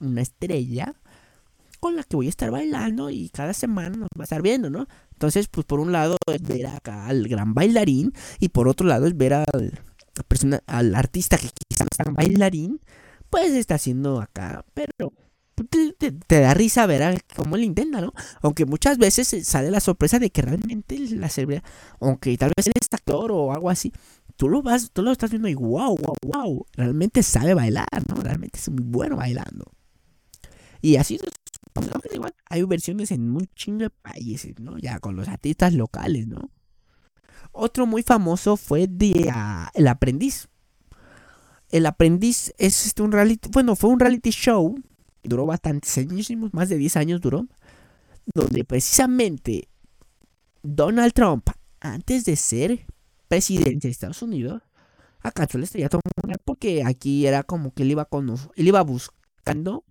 una 0.00 0.22
estrella 0.22 0.94
con 1.80 1.96
la 1.96 2.02
que 2.04 2.16
voy 2.16 2.28
a 2.28 2.30
estar 2.30 2.50
bailando 2.50 3.10
y 3.10 3.28
cada 3.28 3.52
semana 3.52 3.94
nos 3.94 4.08
va 4.18 4.22
a 4.22 4.24
estar 4.24 4.40
viendo, 4.40 4.70
¿no? 4.70 4.86
Entonces, 5.12 5.48
pues 5.48 5.66
por 5.66 5.80
un 5.80 5.92
lado 5.92 6.16
es 6.28 6.40
ver 6.40 6.68
acá 6.68 7.06
al 7.06 7.28
gran 7.28 7.52
bailarín 7.52 8.14
y 8.40 8.48
por 8.48 8.66
otro 8.66 8.86
lado 8.86 9.06
es 9.06 9.14
ver 9.14 9.34
al, 9.34 9.80
persona, 10.26 10.62
al 10.66 10.94
artista 10.94 11.36
que 11.36 11.50
quizás 11.68 11.88
es 11.90 12.14
bailarín, 12.14 12.80
pues 13.28 13.52
está 13.52 13.74
haciendo 13.74 14.18
acá, 14.18 14.64
pero 14.72 15.12
te, 15.64 16.40
da 16.40 16.54
risa 16.54 16.86
ver 16.86 17.22
cómo 17.36 17.56
le 17.56 17.64
intenta, 17.64 18.00
¿no? 18.00 18.12
Aunque 18.40 18.66
muchas 18.66 18.98
veces 18.98 19.34
sale 19.46 19.70
la 19.70 19.80
sorpresa 19.80 20.18
de 20.18 20.30
que 20.30 20.42
realmente 20.42 20.98
la 21.10 21.28
celebridad, 21.28 21.62
aunque 22.00 22.36
tal 22.36 22.52
vez 22.56 22.66
él 22.66 22.72
es 22.80 22.88
actor 22.92 23.32
o 23.32 23.52
algo 23.52 23.70
así, 23.70 23.92
tú 24.36 24.48
lo 24.48 24.62
vas, 24.62 24.90
tú 24.92 25.02
lo 25.02 25.12
estás 25.12 25.30
viendo 25.30 25.48
y 25.48 25.54
wow, 25.54 25.96
wow, 25.96 26.16
wow, 26.24 26.66
realmente 26.74 27.22
sabe 27.22 27.54
bailar, 27.54 27.86
¿no? 28.08 28.16
Realmente 28.16 28.58
es 28.58 28.68
muy 28.70 28.84
bueno 28.84 29.16
bailando. 29.16 29.72
Y 30.80 30.96
así 30.96 31.18
igual, 32.12 32.34
hay 32.50 32.62
versiones 32.64 33.10
en 33.10 33.30
un 33.30 33.48
chingo 33.54 33.84
de 33.84 33.90
países, 33.90 34.58
¿no? 34.58 34.78
Ya 34.78 34.98
con 35.00 35.16
los 35.16 35.28
artistas 35.28 35.72
locales, 35.74 36.26
¿no? 36.26 36.50
Otro 37.52 37.86
muy 37.86 38.02
famoso 38.02 38.56
fue 38.56 38.88
ah, 39.32 39.70
El 39.74 39.88
Aprendiz. 39.88 40.48
El 41.70 41.86
aprendiz 41.86 42.52
es 42.58 42.86
este, 42.86 43.02
un 43.02 43.12
reality, 43.12 43.48
bueno, 43.50 43.74
fue 43.76 43.88
un 43.88 43.98
reality 43.98 44.28
show, 44.28 44.74
duró 45.22 45.46
bastantes 45.46 45.96
años, 45.98 46.30
más 46.52 46.68
de 46.68 46.76
10 46.76 46.96
años 46.96 47.20
duró, 47.20 47.46
donde 48.34 48.64
precisamente 48.64 49.68
Donald 50.62 51.12
Trump, 51.12 51.48
antes 51.80 52.24
de 52.24 52.36
ser 52.36 52.86
presidente 53.28 53.88
de 53.88 53.92
Estados 53.92 54.22
Unidos, 54.22 54.62
acaso 55.20 55.58
le 55.58 55.64
estaría 55.64 55.88
tomando 55.88 56.38
porque 56.44 56.82
aquí 56.84 57.26
era 57.26 57.42
como 57.42 57.72
que 57.72 57.82
él 57.84 57.92
iba 57.92 58.04
con 58.04 58.28
él 58.30 58.68
iba 58.68 58.82
buscando 58.82 59.84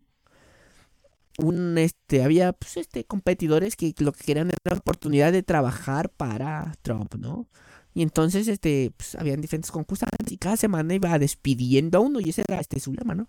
un 1.37 1.77
este 1.77 2.23
había 2.23 2.53
pues 2.53 2.77
este 2.77 3.05
competidores 3.05 3.75
que 3.75 3.93
lo 3.99 4.11
que 4.11 4.23
querían 4.23 4.47
era 4.47 4.57
la 4.75 4.77
oportunidad 4.77 5.31
de 5.31 5.43
trabajar 5.43 6.09
para 6.09 6.73
Trump, 6.81 7.15
¿no? 7.15 7.47
Y 7.93 8.03
entonces 8.03 8.47
este 8.47 8.91
pues, 8.95 9.15
habían 9.15 9.41
diferentes 9.41 9.71
concursantes 9.71 10.31
y 10.31 10.37
cada 10.37 10.55
semana 10.57 10.93
iba 10.93 11.17
despidiendo 11.19 11.97
a 11.97 12.01
uno 12.01 12.19
y 12.19 12.29
ese 12.29 12.43
era 12.47 12.59
este 12.59 12.79
su 12.79 12.93
lema, 12.93 13.15
¿no? 13.15 13.27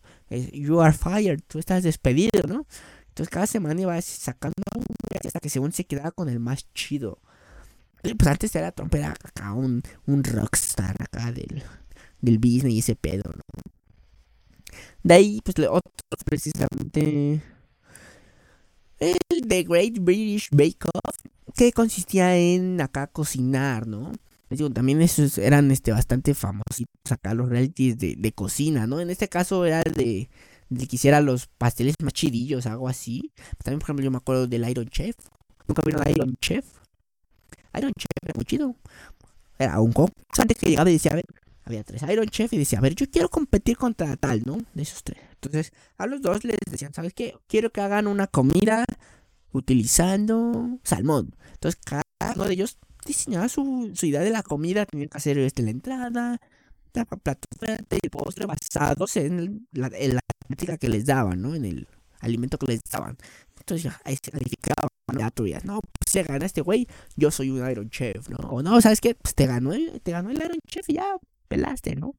You 0.53 0.81
are 0.81 0.93
fired, 0.93 1.41
tú 1.47 1.59
estás 1.59 1.83
despedido, 1.83 2.43
¿no? 2.47 2.67
Entonces 3.09 3.29
cada 3.29 3.47
semana 3.47 3.81
iba 3.81 4.01
sacando 4.01 4.63
a 4.73 4.79
uno 4.79 4.87
hasta 5.25 5.41
que 5.41 5.51
según 5.51 5.73
se 5.73 5.85
quedaba 5.85 6.13
con 6.13 6.29
el 6.29 6.39
más 6.39 6.73
chido. 6.75 7.21
pues 8.03 8.27
antes 8.27 8.55
era 8.55 8.73
Trump, 8.73 8.95
acá 8.95 9.53
un, 9.53 9.83
un 10.07 10.25
rockstar 10.25 10.97
acá 11.01 11.33
del, 11.33 11.63
del 12.21 12.39
business 12.39 12.73
y 12.73 12.79
ese 12.79 12.97
pedo, 12.97 13.25
¿no? 13.35 13.43
De 15.03 15.15
ahí, 15.15 15.41
pues 15.45 15.59
otro 15.59 15.83
precisamente 16.25 17.43
el 19.03 19.19
The 19.49 19.65
Great 19.65 19.99
British 19.99 20.49
Bake 20.53 20.87
Off, 20.95 21.17
que 21.57 21.73
consistía 21.73 22.37
en 22.37 22.81
acá 22.81 23.09
cocinar, 23.09 23.87
¿no? 23.87 24.13
Digo, 24.57 24.71
también 24.71 25.03
esos 25.03 25.39
eran 25.39 25.71
este, 25.71 25.93
bastante 25.93 26.35
famosos 26.35 26.85
acá 27.11 27.35
los 27.35 27.49
realities 27.49 27.99
de, 27.99 28.33
cocina, 28.33 28.87
¿no? 28.87 29.01
En 29.01 29.11
este 29.11 29.29
caso 29.29 29.65
era 29.65 29.83
de, 29.83 30.31
de 30.69 30.87
que 30.87 30.97
hiciera 30.97 31.21
los 31.21 31.47
pasteles 31.47 31.95
más 32.03 32.13
chidillos, 32.13 32.67
algo 32.67 32.89
así. 32.89 33.33
También, 33.63 33.81
por 33.81 33.87
ejemplo, 33.87 34.05
yo 34.05 34.11
me 34.11 34.17
acuerdo 34.19 34.47
del 34.47 34.69
Iron 34.69 34.89
Chef. 34.89 35.17
¿Nunca 35.67 35.83
vieron 35.85 36.03
Iron 36.09 36.37
Chef? 36.41 36.65
Iron 37.75 37.93
Chef 37.97 38.11
era 38.23 38.33
muy 38.35 38.45
chido. 38.45 38.77
Era 39.59 39.81
un 39.81 39.93
antes 40.39 40.57
que 40.59 40.71
llegaba 40.71 40.91
y 40.91 40.95
decía, 40.95 41.13
a 41.13 41.17
ver, 41.17 41.25
había 41.65 41.85
tres 41.85 42.03
Iron 42.03 42.27
Chef 42.29 42.53
y 42.53 42.59
decía, 42.59 42.79
a 42.79 42.83
ver, 42.83 42.95
yo 42.95 43.09
quiero 43.11 43.29
competir 43.29 43.77
contra 43.77 44.17
tal, 44.17 44.43
¿no? 44.45 44.59
De 44.75 44.83
esos 44.83 45.03
tres. 45.05 45.19
Entonces, 45.35 45.73
a 45.99 46.07
los 46.07 46.21
dos 46.23 46.45
les 46.45 46.57
decían, 46.71 46.93
¿sabes 46.95 47.13
qué? 47.15 47.35
Quiero 47.47 47.71
que 47.71 47.81
hagan 47.81 48.07
una 48.07 48.27
comida 48.27 48.85
utilizando 49.53 50.79
salmón. 50.83 51.37
Entonces, 51.53 51.81
cada 51.85 52.03
uno 52.35 52.45
de 52.45 52.55
ellos 52.55 52.79
diseñaba 53.07 53.49
su, 53.49 53.93
idea 54.03 54.21
de 54.21 54.31
la 54.31 54.43
comida. 54.43 54.87
Tenían 54.87 55.09
que 55.09 55.17
hacer 55.17 55.39
este, 55.39 55.63
la 55.63 55.71
entrada, 55.71 56.41
la 56.95 57.05
plato 57.05 57.49
fuerte 57.59 57.99
y 58.03 58.09
postre 58.09 58.47
basados 58.47 59.17
en 59.17 59.67
la, 59.73 59.91
en 59.97 60.79
que 60.79 60.89
les 60.89 61.07
daban, 61.07 61.41
¿no? 61.41 61.55
En 61.55 61.65
el 61.65 61.89
alimento 62.21 62.59
que 62.59 62.67
les 62.67 62.81
daban. 62.91 63.17
Entonces, 63.59 63.93
ahí 64.05 64.17
se 64.23 64.31
calificaba. 64.31 64.89
Ya 65.19 65.31
tú 65.31 65.45
no, 65.65 65.81
pues 65.81 66.11
si 66.11 66.23
gana 66.23 66.47
este 66.47 66.63
güey, 66.63 66.87
yo 67.17 67.31
soy 67.31 67.51
un 67.51 67.69
Iron 67.71 67.91
Chef, 67.91 68.31
¿no? 68.31 68.39
O 68.49 68.63
no, 68.63 68.81
¿sabes 68.81 69.01
qué? 69.01 69.15
Pues 69.15 69.35
te 69.35 69.47
ganó 69.47 69.73
te 70.03 70.11
ganó 70.11 70.31
el 70.31 70.37
Iron 70.37 70.59
Chef 70.67 70.89
y 70.89 70.95
ya 70.95 71.05
pelaste, 71.49 71.97
¿no? 71.97 72.15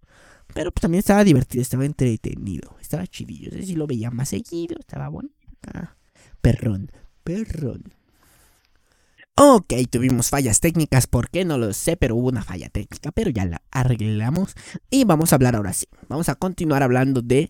Pero 0.53 0.71
pues 0.71 0.81
también 0.81 0.99
estaba 0.99 1.23
divertido, 1.23 1.61
estaba 1.61 1.85
entretenido, 1.85 2.75
estaba 2.79 3.07
chidillo. 3.07 3.49
No 3.51 3.57
sé 3.57 3.65
si 3.65 3.75
lo 3.75 3.87
veía 3.87 4.11
más 4.11 4.29
seguido, 4.29 4.77
estaba 4.79 5.07
bueno. 5.07 5.29
Perrón, 6.41 6.91
perrón. 7.23 7.93
Ok, 9.35 9.73
tuvimos 9.89 10.29
fallas 10.29 10.59
técnicas, 10.59 11.07
¿por 11.07 11.27
qué? 11.31 11.43
No 11.43 11.57
lo 11.57 11.73
sé, 11.73 11.97
pero 11.97 12.15
hubo 12.15 12.27
una 12.27 12.43
falla 12.43 12.69
técnica, 12.69 13.11
pero 13.11 13.31
ya 13.31 13.45
la 13.45 13.63
arreglamos. 13.71 14.53
Y 14.91 15.05
vamos 15.05 15.33
a 15.33 15.37
hablar 15.37 15.55
ahora 15.55 15.73
sí. 15.73 15.87
Vamos 16.07 16.29
a 16.29 16.35
continuar 16.35 16.83
hablando 16.83 17.23
de 17.23 17.49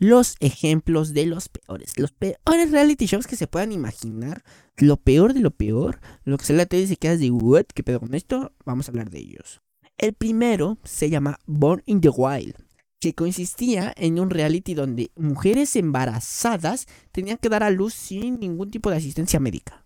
los 0.00 0.34
ejemplos 0.40 1.14
de 1.14 1.26
los 1.26 1.48
peores. 1.48 1.92
Los 1.96 2.10
peores 2.10 2.72
reality 2.72 3.06
shows 3.06 3.28
que 3.28 3.36
se 3.36 3.46
puedan 3.46 3.70
imaginar. 3.70 4.42
Lo 4.76 4.96
peor 4.96 5.32
de 5.32 5.38
lo 5.38 5.52
peor. 5.52 6.00
Lo 6.24 6.36
que 6.36 6.46
se 6.46 6.52
le 6.52 6.66
te 6.66 6.78
dice 6.78 6.96
que 6.96 7.16
de 7.16 7.30
what, 7.30 7.66
¿qué 7.72 7.84
pedo 7.84 8.00
con 8.00 8.14
esto? 8.16 8.52
Vamos 8.64 8.88
a 8.88 8.90
hablar 8.90 9.08
de 9.08 9.20
ellos. 9.20 9.60
El 9.98 10.14
primero 10.14 10.78
se 10.82 11.10
llama 11.10 11.38
Born 11.46 11.84
in 11.86 12.00
the 12.00 12.08
Wild, 12.08 12.56
que 12.98 13.14
consistía 13.14 13.94
en 13.96 14.18
un 14.18 14.30
reality 14.30 14.74
donde 14.74 15.12
mujeres 15.14 15.76
embarazadas 15.76 16.88
tenían 17.12 17.36
que 17.36 17.50
dar 17.50 17.62
a 17.62 17.70
luz 17.70 17.94
sin 17.94 18.40
ningún 18.40 18.72
tipo 18.72 18.90
de 18.90 18.96
asistencia 18.96 19.38
médica. 19.38 19.84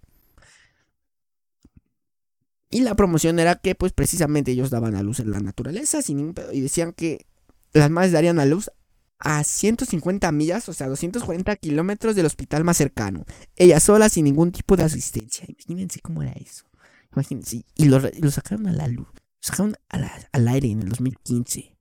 Y 2.74 2.80
la 2.80 2.94
promoción 2.94 3.38
era 3.38 3.56
que 3.56 3.74
pues 3.74 3.92
precisamente 3.92 4.50
ellos 4.50 4.70
daban 4.70 4.94
a 4.94 5.02
luz 5.02 5.20
en 5.20 5.30
la 5.30 5.40
naturaleza 5.40 6.02
sin 6.02 6.34
y 6.52 6.60
decían 6.60 6.92
que 6.92 7.26
las 7.72 7.90
madres 7.90 8.12
darían 8.12 8.38
a 8.38 8.46
luz 8.46 8.70
a 9.18 9.42
150 9.44 10.30
millas, 10.32 10.68
o 10.68 10.72
sea, 10.72 10.88
240 10.88 11.56
kilómetros 11.56 12.16
del 12.16 12.26
hospital 12.26 12.64
más 12.64 12.76
cercano. 12.76 13.24
Ellas 13.56 13.82
solas 13.82 14.12
sin 14.12 14.24
ningún 14.24 14.52
tipo 14.52 14.76
de 14.76 14.82
asistencia. 14.82 15.46
Imagínense 15.48 16.00
cómo 16.00 16.22
era 16.22 16.32
eso. 16.32 16.64
Imagínense. 17.12 17.64
Y 17.74 17.86
lo 17.86 18.30
sacaron 18.30 18.66
a 18.66 18.72
la 18.72 18.88
luz 18.88 19.08
sacaron 19.44 19.76
al, 19.90 20.48
aire 20.48 20.70
en 20.70 20.82
el 20.82 20.88
2015. 20.88 21.76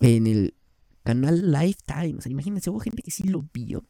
En 0.00 0.26
el 0.26 0.54
canal 1.02 1.52
Lifetime. 1.52 2.16
O 2.18 2.20
sea, 2.22 2.32
imagínense, 2.32 2.70
hubo 2.70 2.80
gente 2.80 3.02
que 3.02 3.10
sí 3.10 3.24
lo 3.24 3.46
vio. 3.52 3.84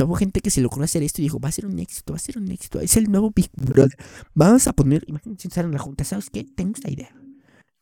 Hubo 0.00 0.14
gente 0.14 0.40
que 0.40 0.50
se 0.50 0.60
logró 0.60 0.82
hacer 0.82 1.02
esto 1.02 1.20
y 1.20 1.24
dijo, 1.24 1.38
va 1.38 1.48
a 1.48 1.52
ser 1.52 1.66
un 1.66 1.78
éxito, 1.78 2.12
va 2.12 2.16
a 2.16 2.20
ser 2.20 2.38
un 2.38 2.50
éxito. 2.50 2.80
Es 2.80 2.96
el 2.96 3.10
nuevo 3.10 3.32
Big 3.34 3.50
Brother. 3.54 3.96
Vamos 4.34 4.66
a 4.66 4.72
poner, 4.72 5.04
imagínense 5.06 5.48
estar 5.48 5.64
en 5.64 5.72
la 5.72 5.78
junta. 5.78 6.04
¿Sabes 6.04 6.30
qué? 6.30 6.44
Tengo 6.44 6.72
esta 6.74 6.90
idea. 6.90 7.14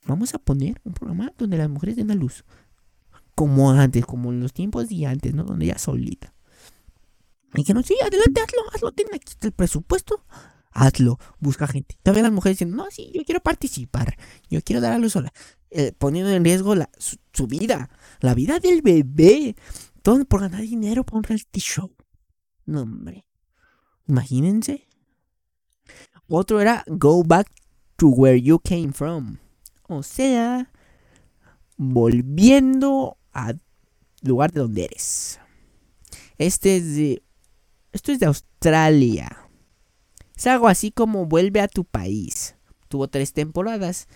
Vamos 0.07 0.35
a 0.35 0.39
poner 0.39 0.81
un 0.85 0.93
programa 0.93 1.33
donde 1.39 1.57
las 1.57 1.69
mujeres 1.69 1.97
den 1.97 2.11
a 2.11 2.15
luz. 2.15 2.45
Como 3.35 3.71
antes, 3.71 4.05
como 4.07 4.33
en 4.33 4.41
los 4.41 4.53
tiempos 4.53 4.89
de 4.89 5.07
antes, 5.07 5.35
¿no? 5.35 5.45
Donde 5.45 5.65
ella 5.65 5.79
solita. 5.79 6.33
Y 7.55 7.65
que 7.65 7.75
no, 7.75 7.83
sí, 7.83 7.97
adelante, 8.01 8.41
hazlo, 8.41 8.61
hazlo, 8.73 8.93
ten 8.93 9.07
aquí 9.13 9.33
el 9.41 9.53
presupuesto 9.53 10.25
hazlo, 10.75 11.19
busca 11.39 11.67
gente. 11.67 11.97
Todavía 12.03 12.25
las 12.25 12.33
mujeres 12.33 12.59
dicen, 12.59 12.75
no, 12.75 12.91
sí, 12.91 13.11
yo 13.15 13.25
quiero 13.25 13.41
participar, 13.41 14.17
yo 14.51 14.61
quiero 14.63 14.83
dar 14.83 14.93
a 14.93 14.99
luz 14.99 15.13
sola, 15.13 15.33
eh, 15.71 15.93
poniendo 15.97 16.31
en 16.31 16.45
riesgo 16.45 16.75
la, 16.75 16.91
su, 16.99 17.47
vida, 17.47 17.89
la 18.21 18.35
vida 18.35 18.59
del 18.59 18.83
bebé, 18.83 19.57
todo 20.05 20.27
por 20.27 20.43
ganar 20.43 20.61
dinero 20.61 21.03
para 21.03 21.17
un 21.17 21.25
reality 21.25 21.61
show. 21.61 21.91
No, 22.67 22.83
hombre, 22.83 23.27
imagínense. 24.07 24.87
Otro 26.29 26.61
era 26.61 26.85
Go 26.87 27.25
Back 27.25 27.51
to 27.97 28.09
Where 28.09 28.41
You 28.41 28.59
Came 28.59 28.93
From. 28.93 29.39
O 29.89 30.03
sea, 30.03 30.71
volviendo 31.79 33.17
al 33.33 33.63
lugar 34.21 34.53
de 34.53 34.61
donde 34.61 34.85
eres. 34.85 35.41
Este 36.37 36.77
es 36.77 36.97
de. 36.97 37.23
Esto 37.93 38.13
es 38.13 38.21
de 38.21 38.27
Australia. 38.27 39.49
Es 40.37 40.47
algo 40.47 40.69
así 40.69 40.91
como 40.91 41.25
Vuelve 41.25 41.63
a 41.63 41.69
tu 41.69 41.87
país. 41.87 42.57
Tuvo 42.89 43.09
tres 43.09 43.33
temporadas 43.33 44.09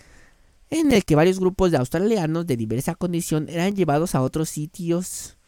en 0.69 0.91
el 0.91 1.03
que 1.03 1.15
varios 1.15 1.39
grupos 1.39 1.71
de 1.71 1.77
australianos 1.77 2.45
de 2.45 2.57
diversa 2.57 2.93
condición 2.93 3.49
eran 3.49 3.75
llevados 3.75 4.13
a 4.13 4.21
otros 4.21 4.49
sitios 4.49 5.38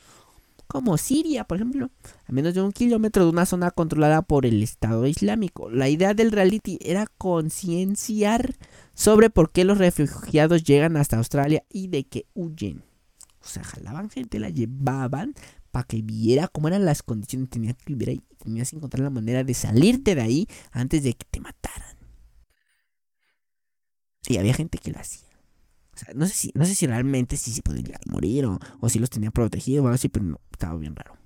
como 0.72 0.98
Siria, 0.98 1.44
por 1.44 1.58
ejemplo, 1.58 1.92
a 2.26 2.32
menos 2.32 2.54
de 2.54 2.62
un 2.62 2.72
kilómetro 2.72 3.26
de 3.26 3.32
una 3.32 3.46
zona 3.46 3.72
controlada 3.72 4.22
por 4.22 4.46
el 4.46 4.64
Estado 4.64 5.06
Islámico. 5.06 5.70
La 5.70 5.90
idea 5.90 6.14
del 6.14 6.32
reality 6.32 6.80
era 6.82 7.08
concienciar 7.18 8.56
sobre 8.94 9.30
por 9.30 9.52
qué 9.52 9.66
los 9.66 9.80
refugiados 9.80 10.64
llegan 10.64 10.96
hasta 10.96 11.18
Australia 11.18 11.66
y 11.70 11.90
de 11.90 12.06
qué 12.06 12.26
huyen. 12.34 12.86
O 13.42 13.48
sea, 13.48 13.66
jalaban 13.66 14.10
gente, 14.10 14.40
la 14.40 14.48
llevaban 14.48 15.34
para 15.72 15.84
que 15.84 16.02
viera 16.02 16.48
cómo 16.48 16.70
eran 16.70 16.86
las 16.86 17.04
condiciones. 17.04 17.50
Tenías 17.50 17.76
que 17.76 17.94
vivir 17.94 18.10
ahí, 18.10 18.24
tenías 18.42 18.70
que 18.70 18.78
encontrar 18.78 19.04
la 19.04 19.10
manera 19.10 19.44
de 19.44 19.54
salirte 19.54 20.16
de 20.16 20.22
ahí 20.22 20.48
antes 20.72 21.04
de 21.04 21.16
que 21.16 21.26
te 21.30 21.42
mataran. 21.42 21.98
Y 24.26 24.38
había 24.38 24.54
gente 24.54 24.78
que 24.78 24.92
lo 24.92 25.00
hacía. 25.00 25.31
No 26.16 26.28
sé 26.28 26.34
si, 26.34 26.52
no 26.56 26.66
sé 26.66 26.76
si 26.76 26.88
realmente 26.88 27.38
se 27.38 27.62
podían 27.62 28.00
morir 28.06 28.46
o, 28.46 28.60
o 28.80 28.90
si 28.90 29.00
los 29.00 29.10
tenía 29.10 29.32
protegidos 29.32 29.84
o 29.84 29.88
algo 29.88 29.96
así, 29.96 30.10
pero 30.10 30.26
no, 30.26 30.42
estaba 30.52 30.78
bien 30.78 30.96
raro. 30.96 31.18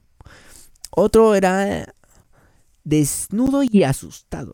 Otro 0.91 1.35
era 1.35 1.93
desnudo 2.83 3.63
y 3.63 3.83
asustado. 3.83 4.53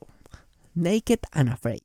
Naked 0.73 1.19
and 1.31 1.49
Afraid. 1.49 1.81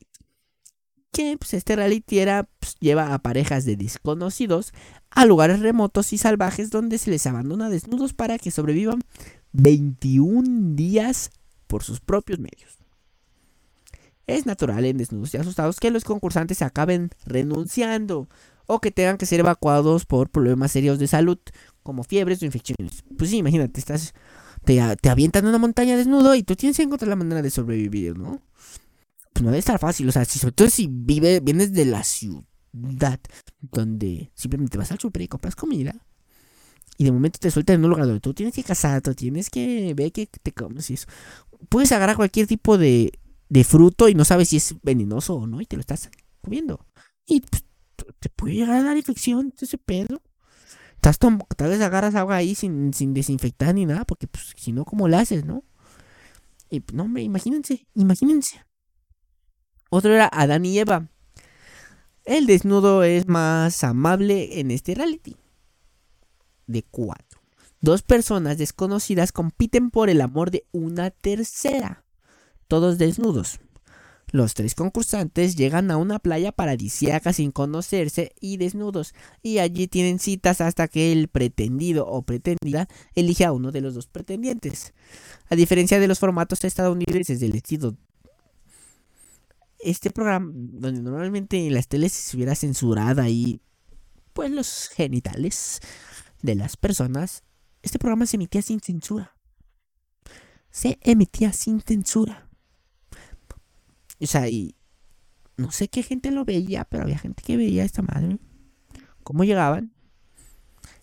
Que 1.13 1.37
pues, 1.39 1.55
este 1.55 1.77
reality 1.77 2.19
era, 2.19 2.49
pues, 2.59 2.77
lleva 2.81 3.13
a 3.13 3.19
parejas 3.19 3.65
de 3.65 3.77
desconocidos 3.77 4.73
a 5.11 5.27
lugares 5.27 5.61
remotos 5.61 6.13
y 6.13 6.19
salvajes 6.19 6.71
donde 6.71 6.99
se 6.99 7.11
les 7.11 7.27
abandona 7.27 7.69
desnudos 7.69 8.13
para 8.13 8.39
que 8.39 8.51
sobrevivan 8.51 9.03
21 9.53 10.75
días 10.75 11.31
por 11.67 11.83
sus 11.83 12.01
propios 12.01 12.39
medios. 12.39 12.79
Es 14.27 14.47
natural 14.47 14.85
en 14.85 14.99
desnudos 14.99 15.35
y 15.35 15.37
asustados 15.37 15.79
que 15.79 15.91
los 15.91 16.05
concursantes 16.05 16.63
acaben 16.63 17.11
renunciando 17.25 18.29
o 18.67 18.81
que 18.81 18.91
tengan 18.91 19.19
que 19.19 19.27
ser 19.27 19.41
evacuados 19.41 20.05
por 20.05 20.31
problemas 20.31 20.73
serios 20.73 20.99
de 20.99 21.07
salud 21.07 21.39
como 21.83 22.03
fiebres 22.03 22.43
o 22.43 22.45
infecciones. 22.45 23.05
Pues 23.17 23.31
sí, 23.31 23.39
imagínate, 23.39 23.79
estás 23.79 24.13
te, 24.65 24.81
avientan 25.09 25.45
en 25.45 25.51
una 25.51 25.59
montaña 25.59 25.97
desnudo 25.97 26.35
y 26.35 26.43
tú 26.43 26.57
tienes 26.57 26.77
que 26.77 26.83
encontrar 26.83 27.09
la 27.09 27.17
manera 27.17 27.41
de 27.41 27.51
sobrevivir, 27.51 28.19
¿no? 28.19 28.43
Pues 29.33 29.43
no 29.43 29.51
debe 29.51 29.59
estar 29.59 29.79
fácil, 29.79 30.09
o 30.09 30.13
sea, 30.13 30.25
si, 30.25 30.39
sobre 30.39 30.53
todo 30.53 30.69
si 30.71 30.89
vive, 30.91 31.41
vienes 31.41 31.73
de 31.73 31.85
la 31.85 32.03
ciudad 32.03 33.21
donde 33.61 34.33
simplemente 34.35 34.77
vas 34.77 34.91
al 34.91 34.99
super 34.99 35.23
y 35.23 35.29
compras 35.29 35.55
comida 35.55 35.95
y 36.99 37.05
de 37.05 37.13
momento 37.13 37.39
te 37.39 37.51
sueltan 37.51 37.77
en 37.77 37.85
un 37.85 37.91
lugar 37.91 38.07
donde 38.07 38.21
tú 38.21 38.35
tienes 38.35 38.55
que 38.55 38.65
cazar, 38.65 39.03
tú 39.03 39.15
tienes 39.15 39.51
que 39.51 39.93
ver 39.95 40.13
que 40.13 40.27
te 40.27 40.53
comes 40.53 40.91
y 40.91 40.95
eso. 40.95 41.07
Puedes 41.69 41.93
agarrar 41.93 42.17
cualquier 42.17 42.47
tipo 42.47 42.79
de, 42.79 43.13
de 43.49 43.65
fruto 43.65 44.09
y 44.09 44.15
no 44.15 44.25
sabes 44.25 44.49
si 44.49 44.57
es 44.57 44.75
venenoso 44.83 45.35
o 45.35 45.47
no 45.47 45.61
y 45.61 45.67
te 45.67 45.77
lo 45.77 45.81
estás 45.81 46.11
comiendo. 46.41 46.87
Y 47.27 47.41
pues, 47.41 47.65
te 48.19 48.29
puede 48.29 48.55
llegar 48.55 48.77
a 48.77 48.83
dar 48.83 48.97
infección 48.97 49.53
ese 49.61 49.79
pedo. 49.79 50.23
Estás 50.95 51.19
tal 51.19 51.69
vez 51.69 51.81
agarras 51.81 52.15
agua 52.15 52.37
ahí 52.37 52.55
sin, 52.55 52.93
sin 52.93 53.15
desinfectar 53.15 53.75
ni 53.75 53.87
nada, 53.87 54.05
porque 54.05 54.27
pues 54.27 54.55
si 54.57 54.73
no, 54.73 54.85
¿cómo 54.85 55.09
lo 55.09 55.19
haces, 55.19 55.45
no? 55.45 55.63
Y 56.71 56.83
no, 56.93 57.05
hombre, 57.05 57.23
imagínense, 57.23 57.87
imagínense. 57.95 58.65
Otro 59.91 60.13
era 60.13 60.29
Adán 60.33 60.65
y 60.65 60.79
Eva. 60.79 61.09
El 62.25 62.47
desnudo 62.47 63.05
es 63.05 63.29
más 63.29 63.85
amable 63.85 64.59
en 64.59 64.73
este 64.73 64.95
reality. 64.95 65.37
De 66.67 66.83
cuatro. 66.83 67.41
Dos 67.81 68.03
personas 68.03 68.59
desconocidas 68.59 69.31
compiten 69.31 69.91
por 69.91 70.11
el 70.11 70.21
amor 70.21 70.51
de 70.51 70.67
una 70.73 71.11
tercera. 71.11 72.06
Todos 72.69 72.99
desnudos. 72.99 73.61
Los 74.33 74.55
tres 74.55 74.75
concursantes 74.75 75.55
llegan 75.55 75.91
a 75.91 75.97
una 75.97 76.19
playa 76.19 76.51
paradisíaca 76.51 77.33
sin 77.33 77.53
conocerse 77.53 78.33
y 78.41 78.57
desnudos, 78.57 79.15
y 79.43 79.59
allí 79.59 79.87
tienen 79.87 80.19
citas 80.19 80.61
hasta 80.61 80.89
que 80.89 81.13
el 81.13 81.29
pretendido 81.29 82.07
o 82.07 82.23
pretendida 82.23 82.89
elige 83.15 83.45
a 83.45 83.53
uno 83.53 83.71
de 83.71 83.81
los 83.81 83.95
dos 83.95 84.09
pretendientes. 84.09 84.95
A 85.49 85.55
diferencia 85.55 86.01
de 86.01 86.09
los 86.09 86.19
formatos 86.19 86.65
estadounidenses 86.65 87.39
del 87.39 87.55
estilo 87.55 87.97
este 89.79 90.11
programa, 90.11 90.51
donde 90.53 91.01
normalmente 91.01 91.65
en 91.65 91.75
las 91.75 91.87
teles 91.87 92.13
se 92.13 92.37
hubiera 92.37 92.55
censurado 92.55 93.23
ahí, 93.23 93.61
pues 94.33 94.51
los 94.51 94.89
genitales 94.89 95.81
de 96.43 96.57
las 96.57 96.77
personas, 96.77 97.45
este 97.83 97.99
programa 97.99 98.27
se 98.27 98.37
emitía 98.37 98.63
sin 98.63 98.81
censura. 98.81 99.37
Se 100.71 100.99
emitía 101.03 101.53
sin 101.53 101.81
censura. 101.81 102.46
O 104.21 104.27
sea, 104.27 104.49
y 104.49 104.75
no 105.57 105.71
sé 105.71 105.89
qué 105.89 106.03
gente 106.03 106.31
lo 106.31 106.45
veía, 106.45 106.85
pero 106.85 107.05
había 107.05 107.19
gente 107.19 107.43
que 107.43 107.57
veía 107.57 107.83
a 107.83 107.87
esta 107.87 108.03
madre. 108.03 108.39
¿Cómo 109.23 109.45
llegaban? 109.45 109.93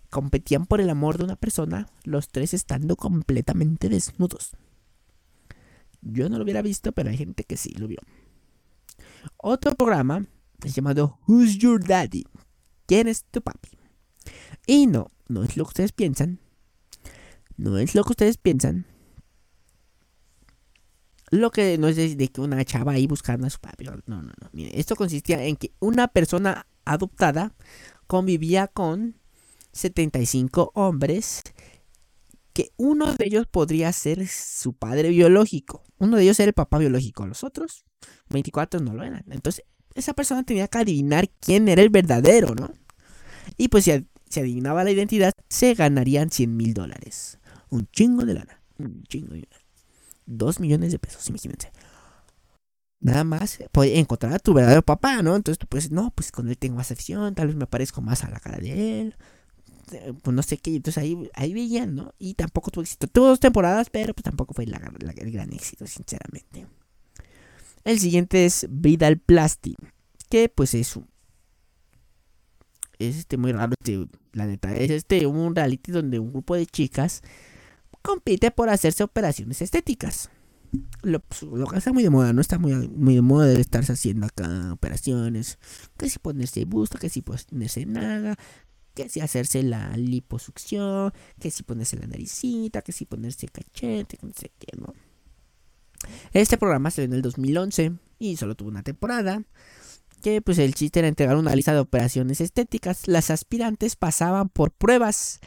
Competían 0.10 0.66
por 0.66 0.80
el 0.80 0.90
amor 0.90 1.18
de 1.18 1.24
una 1.24 1.36
persona, 1.36 1.88
los 2.04 2.30
tres 2.30 2.54
estando 2.54 2.96
completamente 2.96 3.90
desnudos. 3.90 4.56
Yo 6.02 6.30
no 6.30 6.38
lo 6.38 6.44
hubiera 6.44 6.62
visto, 6.62 6.92
pero 6.92 7.10
hay 7.10 7.18
gente 7.18 7.44
que 7.44 7.58
sí 7.58 7.72
lo 7.72 7.88
vio. 7.88 8.00
Otro 9.38 9.74
programa 9.76 10.26
es 10.64 10.76
llamado 10.76 11.20
Who's 11.28 11.58
Your 11.58 11.84
Daddy? 11.84 12.26
¿Quién 12.86 13.08
es 13.08 13.24
tu 13.26 13.42
papi? 13.42 13.70
Y 14.68 14.88
no, 14.88 15.08
no 15.28 15.44
es 15.44 15.58
lo 15.58 15.64
que 15.66 15.70
ustedes 15.70 15.92
piensan. 15.94 16.40
No 17.58 17.78
es 17.78 17.96
lo 17.96 18.04
que 18.04 18.12
ustedes 18.12 18.38
piensan. 18.38 18.86
Lo 21.34 21.50
que 21.50 21.80
no 21.80 21.88
es 21.88 21.96
de, 21.96 22.28
que 22.28 22.42
una 22.42 22.64
chava 22.64 22.92
ahí 22.92 23.08
buscando 23.08 23.48
a 23.48 23.50
su 23.50 23.60
papi. 23.60 23.86
No, 23.86 23.96
no, 24.06 24.22
no. 24.22 24.32
esto 24.54 24.96
consistía 24.96 25.44
en 25.44 25.56
que 25.56 25.74
una 25.80 26.08
persona 26.08 26.68
adoptada 26.86 27.56
convivía 28.06 28.68
con 28.68 29.16
75 29.72 30.74
hombres 30.76 31.42
que 32.54 32.72
uno 32.78 33.16
de 33.16 33.26
ellos 33.26 33.48
podría 33.48 33.92
ser 33.94 34.28
su 34.28 34.74
padre 34.74 35.10
biológico. 35.10 35.84
Uno 35.98 36.18
de 36.18 36.24
ellos 36.24 36.40
era 36.40 36.50
el 36.50 36.54
papá 36.54 36.78
biológico. 36.78 37.26
Los 37.26 37.44
otros 37.44 37.84
24 38.30 38.80
no 38.82 38.94
lo 38.94 39.04
eran. 39.04 39.26
Entonces, 39.32 39.66
esa 39.96 40.14
persona 40.14 40.44
tenía 40.44 40.68
que 40.68 40.78
adivinar 40.78 41.32
quién 41.40 41.68
era 41.68 41.82
el 41.82 41.90
verdadero, 41.90 42.54
¿no? 42.54 42.72
Y 43.58 43.70
pues 43.70 43.86
si, 43.86 44.08
se 44.30 44.40
adivinaba 44.42 44.84
la 44.84 44.92
identidad, 44.92 45.34
se 45.50 45.74
ganarían 45.74 46.30
100 46.30 46.56
mil 46.56 46.76
dólares. 46.76 47.40
Un 47.72 47.88
chingo 47.88 48.24
de 48.24 48.36
lana. 48.36 48.62
Un 48.78 49.02
chingo 49.06 49.34
de 49.34 49.48
lana. 49.50 49.63
Dos 50.26 50.60
millones 50.60 50.92
de 50.92 51.00
pesos, 51.00 51.28
imagínense. 51.30 51.72
Nada 53.00 53.26
más 53.26 53.60
puede 53.74 54.00
encontrar 54.00 54.34
a 54.34 54.40
tu 54.40 54.54
verdadero 54.54 54.82
papá, 54.82 55.22
¿no? 55.22 55.36
Entonces 55.36 55.60
tú 55.60 55.68
puedes, 55.68 55.92
no, 55.92 56.12
pues 56.16 56.32
con 56.32 56.48
él 56.48 56.58
tengo 56.58 56.78
más 56.78 56.90
afición, 56.92 57.36
tal 57.36 57.48
vez 57.48 57.56
me 57.56 57.68
parezco 57.68 58.02
más 58.02 58.24
a 58.24 58.30
la 58.30 58.40
cara 58.40 58.58
de 58.58 59.02
él. 59.02 59.16
Eh, 59.92 60.14
pues 60.22 60.34
no 60.34 60.42
sé 60.42 60.58
qué, 60.58 60.76
entonces 60.76 61.04
ahí, 61.04 61.30
ahí 61.34 61.54
veían, 61.54 61.96
¿no? 61.96 62.14
Y 62.18 62.36
tampoco 62.36 62.72
tuvo 62.72 62.84
éxito. 62.84 63.08
Tuvo 63.08 63.28
dos 63.28 63.40
temporadas, 63.42 63.90
pero 63.90 64.14
pues 64.14 64.24
tampoco 64.24 64.54
fue 64.54 64.64
el 64.64 64.72
gran 65.32 65.52
éxito, 65.52 65.86
sinceramente. 65.86 66.66
El 67.84 68.00
siguiente 68.00 68.46
es 68.46 68.68
Vidal 68.70 69.20
Plasti, 69.20 69.76
que 70.30 70.48
pues 70.50 70.74
es 70.74 70.96
un... 70.96 71.08
Es 73.00 73.18
este 73.18 73.36
muy 73.36 73.52
raro, 73.52 73.74
este, 73.78 74.08
la 74.32 74.46
neta. 74.46 74.74
Es 74.74 74.90
este 74.90 75.26
un 75.26 75.54
reality 75.54 75.92
donde 75.92 76.20
un 76.20 76.32
grupo 76.32 76.56
de 76.56 76.66
chicas 76.66 77.22
compite 78.04 78.52
por 78.52 78.70
hacerse 78.70 79.04
operaciones 79.04 79.62
estéticas. 79.64 80.30
Lo, 81.02 81.20
pues, 81.20 81.44
lo, 81.44 81.66
que 81.68 81.78
está 81.78 81.94
muy 81.94 82.04
de 82.04 82.10
moda, 82.10 82.34
no 82.34 82.42
está 82.42 82.60
muy, 82.60 82.74
muy 82.90 83.16
de 83.16 83.22
moda 83.22 83.48
de 83.48 83.62
estarse 83.62 83.94
haciendo 83.94 84.28
acá 84.28 84.74
operaciones. 84.74 85.58
Que 85.98 86.10
si 86.10 86.20
ponerse 86.20 86.66
busto, 86.66 87.00
que 87.00 87.10
si 87.10 87.22
ponerse 87.22 87.86
nada, 87.86 88.36
que 88.94 89.10
si 89.10 89.22
hacerse 89.22 89.64
la 89.64 89.96
liposucción, 89.98 91.12
que 91.40 91.52
si 91.52 91.64
ponerse 91.64 91.98
la 91.98 92.08
naricita, 92.08 92.82
que 92.82 92.92
si 92.92 93.06
ponerse 93.06 93.48
cachete, 93.48 94.18
que 94.18 94.28
no 94.28 94.34
sé 94.34 94.52
qué, 94.60 94.78
¿no? 94.78 94.94
Este 96.34 96.58
programa 96.58 96.92
salió 96.92 97.06
en 97.06 97.14
el 97.14 97.22
2011 97.22 97.94
y 98.20 98.38
solo 98.38 98.56
tuvo 98.56 98.70
una 98.70 98.84
temporada. 98.84 99.44
Que 100.22 100.42
pues 100.42 100.58
el 100.58 100.74
chiste 100.74 101.00
era 101.00 101.10
entregar 101.10 101.36
una 101.36 101.54
lista 101.54 101.74
de 101.74 101.80
operaciones 101.80 102.40
estéticas. 102.40 103.08
Las 103.10 103.30
aspirantes 103.30 103.98
pasaban 103.98 104.48
por 104.48 104.72
pruebas 104.72 105.42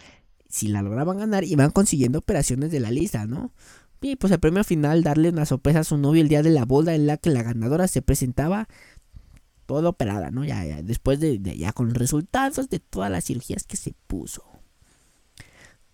si 0.57 0.69
la 0.69 0.83
lograban 0.83 1.19
ganar, 1.19 1.45
iban 1.45 1.71
consiguiendo 1.71 2.19
operaciones 2.19 2.71
de 2.71 2.81
la 2.81 2.91
lista, 2.91 3.27
¿no? 3.27 3.53
Y 4.01 4.17
pues 4.17 4.33
el 4.33 4.41
premio 4.41 4.65
final, 4.65 5.03
darle 5.03 5.29
una 5.29 5.47
sorpresa 5.47 5.81
a 5.81 5.85
su 5.85 5.99
novio 5.99 6.23
el 6.23 6.29
día 6.29 6.43
de 6.43 6.51
la 6.51 6.65
boda 6.65 6.95
en 6.95 7.07
la 7.07 7.19
que 7.19 7.31
la 7.31 7.43
ganadora 7.43 7.89
se 7.89 8.03
presentaba 8.03 8.69
toda 9.67 9.89
operada, 9.89 10.31
¿no? 10.31 10.45
Ya, 10.45 10.65
después 10.83 11.21
de, 11.21 11.41
ya 11.41 11.73
con 11.73 11.95
resultados 11.95 12.71
de 12.71 12.79
todas 12.79 13.11
las 13.11 13.25
cirugías 13.25 13.65
que 13.65 13.77
se 13.77 13.95
puso. 14.07 14.45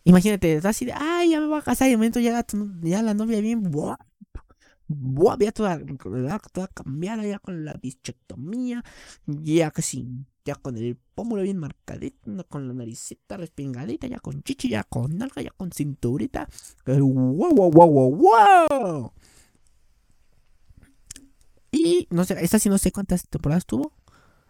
Imagínate, 0.04 0.60
así 0.62 0.84
de, 0.84 0.92
ay, 0.94 1.30
ya 1.30 1.40
me 1.40 1.46
voy 1.46 1.58
a 1.58 1.62
casar 1.62 1.88
y 1.88 1.92
de 1.92 1.96
momento 1.96 2.20
ya 2.20 3.02
la 3.02 3.14
novia 3.14 3.40
bien, 3.40 3.70
¡buah! 3.70 3.96
Ya 5.40 5.52
toda, 5.52 5.80
toda 6.52 6.68
cambiada, 6.68 7.24
ya 7.26 7.38
con 7.38 7.64
la 7.64 7.74
bichectomía, 7.74 8.84
ya 9.26 9.70
casi 9.70 10.08
ya 10.44 10.54
con 10.56 10.76
el 10.76 10.96
pómulo 11.14 11.42
bien 11.42 11.58
marcadito, 11.58 12.46
con 12.48 12.66
la 12.68 12.74
naricita 12.74 13.36
respingadita, 13.36 14.06
ya 14.06 14.18
con 14.18 14.42
chichi, 14.42 14.68
ya 14.70 14.84
con 14.84 15.16
nalga, 15.16 15.42
ya 15.42 15.50
con 15.50 15.70
cinturita. 15.70 16.48
¡Wow, 16.86 16.98
wow, 17.08 17.70
wow, 17.70 17.90
wow, 17.90 18.16
wow! 18.16 19.12
Y 21.70 22.06
no 22.10 22.24
sé, 22.24 22.36
esta 22.42 22.58
sí 22.58 22.68
no 22.68 22.78
sé 22.78 22.92
cuántas 22.92 23.28
temporadas 23.28 23.66
tuvo. 23.66 23.92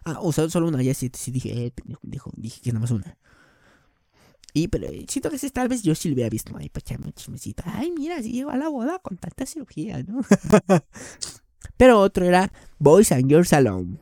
Ah, 0.05 0.19
o 0.21 0.31
solo 0.33 0.67
una, 0.67 0.81
ya 0.81 0.93
sí, 0.93 1.09
sí 1.13 1.31
dije, 1.31 1.67
eh, 1.67 1.73
dijo, 2.01 2.31
dije 2.35 2.59
que 2.61 2.71
nada 2.71 2.81
más 2.81 2.91
una. 2.91 3.17
Y 4.53 4.67
pero 4.67 4.87
eh, 4.87 5.05
siento 5.09 5.29
que 5.29 5.49
tal 5.49 5.67
vez 5.67 5.81
yo 5.81 5.95
sí 5.95 6.09
lo 6.09 6.13
hubiera 6.13 6.29
visto 6.29 6.53
echarme 6.59 7.07
un 7.07 7.13
chismecito. 7.13 7.63
Ay, 7.65 7.91
mira, 7.91 8.21
si 8.21 8.31
llegó 8.31 8.51
a 8.51 8.57
la 8.57 8.69
boda 8.69 8.99
con 8.99 9.17
tanta 9.17 9.45
cirugía, 9.45 10.03
¿no? 10.03 10.21
pero 11.77 11.99
otro 11.99 12.25
era 12.25 12.51
Boys 12.77 13.11
and 13.11 13.27
Girls 13.27 13.53
Alone 13.53 13.97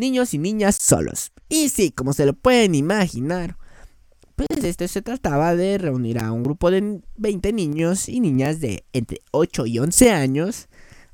niños 0.00 0.34
y 0.34 0.38
niñas 0.38 0.76
solos. 0.76 1.30
Y 1.48 1.68
sí, 1.68 1.92
como 1.92 2.12
se 2.12 2.26
lo 2.26 2.32
pueden 2.32 2.74
imaginar, 2.74 3.56
pues 4.34 4.64
este 4.64 4.88
se 4.88 5.02
trataba 5.02 5.54
de 5.54 5.78
reunir 5.78 6.18
a 6.18 6.32
un 6.32 6.42
grupo 6.42 6.70
de 6.70 7.02
20 7.16 7.52
niños 7.52 8.08
y 8.08 8.18
niñas 8.18 8.60
de 8.60 8.84
entre 8.92 9.20
8 9.30 9.66
y 9.66 9.78
11 9.78 10.10
años, 10.10 10.68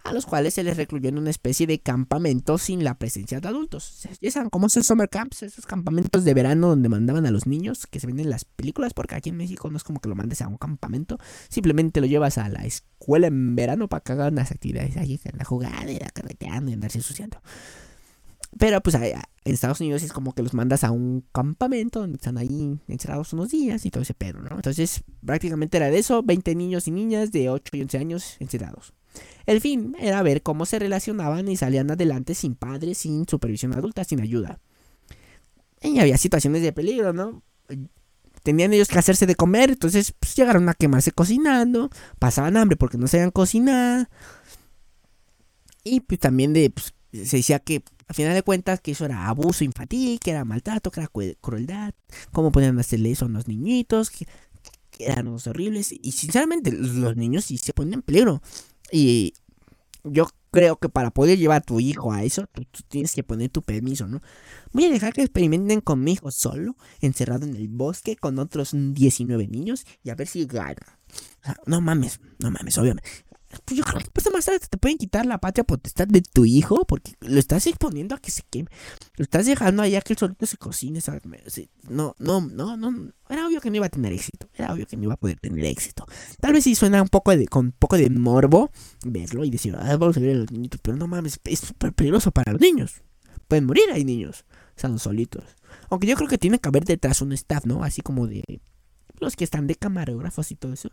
a 0.07 0.13
los 0.13 0.27
cuales 0.27 0.55
se 0.55 0.63
les 0.63 0.77
recluyó 0.77 1.09
en 1.09 1.19
una 1.19 1.31
especie 1.31 1.67
de 1.67 1.81
campamento 1.81 2.59
sin 2.59 2.85
la 2.85 2.99
presencia 2.99 3.41
de 3.41 3.49
adultos. 3.49 4.07
Ya 4.21 4.31
saben 4.31 4.51
cómo 4.51 4.69
son 4.69 4.85
summer 4.85 5.09
camps, 5.09 5.43
esos 5.43 5.67
campamentos 5.67 6.25
de 6.25 6.35
verano 6.35 6.69
donde 6.69 6.89
mandaban 6.89 7.27
a 7.27 7.31
los 7.31 7.47
niños 7.47 7.87
que 7.87 8.01
se 8.01 8.07
ven 8.07 8.21
en 8.21 8.31
las 8.31 8.45
películas, 8.45 8.95
porque 8.95 9.17
aquí 9.17 9.31
en 9.31 9.37
México 9.37 9.71
no 9.71 9.77
es 9.77 9.85
como 9.85 10.01
que 10.01 10.09
lo 10.09 10.15
mandes 10.15 10.43
a 10.43 10.49
un 10.49 10.57
campamento, 10.57 11.19
simplemente 11.49 12.01
lo 12.01 12.07
llevas 12.07 12.39
a 12.39 12.49
la 12.49 12.65
escuela 12.65 13.27
en 13.27 13.57
verano 13.57 13.89
para 13.89 14.03
que 14.03 14.13
hagan 14.13 14.37
las 14.37 14.53
actividades 14.53 14.97
ahí, 14.97 15.21
en 15.25 15.39
la 15.39 15.45
jugada, 15.45 15.91
y 15.91 15.99
carreteando 15.99 16.71
y 16.71 16.75
andarse 16.75 16.99
ensuciando. 16.99 17.41
Pero 18.59 18.81
pues 18.81 18.95
en 18.95 19.21
Estados 19.45 19.81
Unidos 19.81 20.03
es 20.03 20.13
como 20.13 20.33
que 20.33 20.43
los 20.43 20.55
mandas 20.55 20.83
a 20.83 20.91
un 20.91 21.27
campamento 21.33 22.01
donde 22.01 22.17
están 22.17 22.39
ahí 22.39 22.79
encerrados 22.89 23.35
unos 23.35 23.51
días 23.51 23.85
y 23.85 23.91
todo 23.91 24.03
ese 24.03 24.15
pedo, 24.15 24.41
¿no? 24.41 24.57
Entonces 24.57 25.03
prácticamente 25.25 25.77
era 25.77 25.91
de 25.91 25.99
eso, 25.99 26.23
20 26.23 26.55
niños 26.55 26.89
y 26.89 26.91
niñas 26.91 27.33
de 27.33 27.51
8 27.51 27.77
y 27.77 27.83
11 27.83 27.99
años 27.99 28.37
encerrados. 28.41 28.95
El 29.47 29.61
fin 29.61 29.97
era 29.99 30.23
ver 30.23 30.43
cómo 30.43 30.67
se 30.67 30.79
relacionaban 30.79 31.49
y 31.49 31.57
salían 31.57 31.91
adelante 31.91 32.35
sin 32.35 32.55
padres, 32.55 32.99
sin 32.99 33.27
supervisión 33.29 33.75
adulta, 33.75 34.05
sin 34.05 34.21
ayuda. 34.21 34.59
Y 35.83 35.99
había 35.99 36.19
situaciones 36.19 36.63
de 36.63 36.73
peligro, 36.73 37.13
¿no? 37.13 37.43
Tenían 38.43 38.73
ellos 38.73 38.89
que 38.89 38.99
hacerse 38.99 39.27
de 39.27 39.35
comer, 39.35 39.71
entonces 39.71 40.13
pues, 40.19 40.35
llegaron 40.37 40.69
a 40.69 40.75
quemarse 40.75 41.13
cocinando, 41.13 41.91
pasaban 42.19 42.57
hambre 42.57 42.77
porque 42.77 42.99
no 42.99 43.09
sabían 43.09 43.31
cocinar. 43.31 44.09
Y 45.85 46.01
pues 46.01 46.21
también 46.21 46.53
de 46.53 46.71
pues, 46.71 46.95
se 47.13 47.39
decía 47.39 47.59
que 47.59 47.83
a 48.09 48.15
final 48.15 48.35
de 48.35 48.43
cuentas 48.43 48.81
que 48.81 48.93
eso 48.93 49.05
era 49.05 49.29
abuso 49.29 49.65
infantil, 49.65 50.21
que 50.21 50.31
era 50.31 50.45
maltrato, 50.45 50.91
que 50.91 51.01
era 51.01 51.11
crueldad, 51.41 51.95
cómo 52.33 52.53
podían 52.53 52.79
hacerle 52.79 53.11
eso 53.11 53.25
a 53.25 53.29
los 53.29 53.49
niñitos, 53.49 54.11
que, 54.11 54.27
eran 54.99 55.27
los 55.27 55.47
horribles. 55.47 55.93
Y 55.93 56.13
sinceramente 56.13 56.73
los 56.73 57.17
niños 57.17 57.45
sí 57.47 57.59
se 57.59 57.73
ponen 57.73 57.95
en 57.95 58.03
peligro. 58.03 58.43
Y 58.93 59.35
yo 60.05 60.29
creo 60.51 60.77
que 60.77 60.89
para 60.89 61.11
poder 61.11 61.39
llevar 61.39 61.59
a 61.59 61.65
tu 61.65 61.81
hijo 61.81 62.13
a 62.13 62.25
eso, 62.25 62.47
tú, 62.53 62.65
tienes 62.89 63.13
que 63.15 63.23
poner 63.23 63.51
tu 63.51 63.63
permiso, 63.63 64.07
¿no? 64.07 64.21
Voy 64.73 64.87
a 64.87 64.91
dejar 64.91 65.13
que 65.13 65.23
experimenten 65.23 65.81
con 65.81 66.03
mi 66.03 66.13
hijo 66.13 66.31
solo, 66.31 66.77
encerrado 67.01 67.45
en 67.45 67.57
el 67.57 67.69
bosque 67.69 68.17
con 68.17 68.39
otros 68.39 68.71
19 68.73 69.49
niños 69.49 69.85
y 70.03 70.11
a 70.11 70.15
ver 70.15 70.27
si 70.29 70.47
gana. 70.47 70.99
no 71.67 71.81
mames, 71.81 72.21
no 72.39 72.51
mames, 72.51 72.79
obviamente. 72.79 73.09
Pues 73.65 73.79
yo 73.79 73.85
creo 73.85 74.01
que 74.01 74.11
pues 74.13 74.27
más 74.33 74.45
tarde 74.45 74.59
te 74.59 74.77
pueden 74.77 74.99
quitar 74.99 75.25
la 75.25 75.39
patria 75.39 75.65
potestad 75.65 76.09
de 76.09 76.21
tu 76.21 76.45
hijo 76.45 76.85
porque 76.85 77.15
lo 77.21 77.39
estás 77.39 77.67
exponiendo 77.67 78.15
a 78.15 78.19
que 78.19 78.31
se 78.31 78.43
queme. 78.51 78.69
Lo 79.17 79.23
estás 79.23 79.47
dejando 79.47 79.83
allá 79.83 80.01
que 80.01 80.15
el 80.15 80.19
solito 80.19 80.47
se 80.47 80.57
cocine. 80.57 81.01
No, 81.89 82.15
no, 82.19 82.41
no, 82.41 82.77
no. 82.77 83.13
Era 83.29 83.47
obvio 83.47 83.61
que 83.61 83.71
no 83.71 83.77
iba 83.77 83.87
a 83.87 83.91
tener 83.91 84.13
éxito. 84.13 84.49
Era 84.55 84.73
obvio 84.73 84.87
que 84.87 84.97
no 84.97 85.05
iba 85.05 85.15
a 85.15 85.17
poder 85.17 85.39
tener 85.39 85.65
éxito. 85.65 86.07
Tal 86.41 86.53
vez 86.53 86.65
sí 86.65 86.75
suena 86.75 87.01
un 87.03 87.09
poco 87.09 87.37
de, 87.37 87.47
con 87.47 87.67
un 87.67 87.73
poco 87.73 87.97
de 87.97 88.11
morbo 88.11 88.71
verlo 89.05 89.45
y 89.45 89.51
decir, 89.51 89.77
ah, 89.79 89.97
vamos 89.97 90.17
a 90.17 90.21
ver 90.21 90.35
a 90.35 90.39
los 90.41 90.51
niñitos. 90.51 90.81
Pero 90.83 90.97
no 90.97 91.07
mames, 91.07 91.41
es 91.45 91.61
súper 91.61 91.93
peligroso 91.93 92.33
para 92.33 92.53
los 92.53 92.61
niños. 92.61 93.03
Pueden 93.49 93.65
morir 93.65 93.85
ahí 93.93 94.05
niños. 94.05 94.45
Están 94.75 94.99
solitos. 94.99 95.45
Aunque 95.89 96.07
yo 96.07 96.17
creo 96.17 96.29
que 96.29 96.39
tiene 96.39 96.59
que 96.59 96.69
haber 96.69 96.85
detrás 96.85 97.23
un 97.23 97.33
staff, 97.33 97.65
¿no? 97.65 97.85
Así 97.85 98.03
como 98.03 98.27
de 98.27 98.43
los 99.21 99.37
que 99.37 99.45
están 99.45 99.67
de 99.67 99.77
camarógrafos 99.77 100.51
y 100.51 100.57
todo 100.57 100.73
eso 100.73 100.91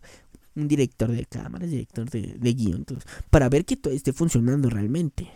un 0.55 0.67
director 0.67 1.11
de 1.11 1.25
cámaras, 1.25 1.69
director 1.69 2.09
de, 2.09 2.35
de 2.37 2.53
guion, 2.53 2.85
para 3.29 3.49
ver 3.49 3.65
que 3.65 3.77
todo 3.77 3.93
esté 3.93 4.13
funcionando 4.13 4.69
realmente. 4.69 5.31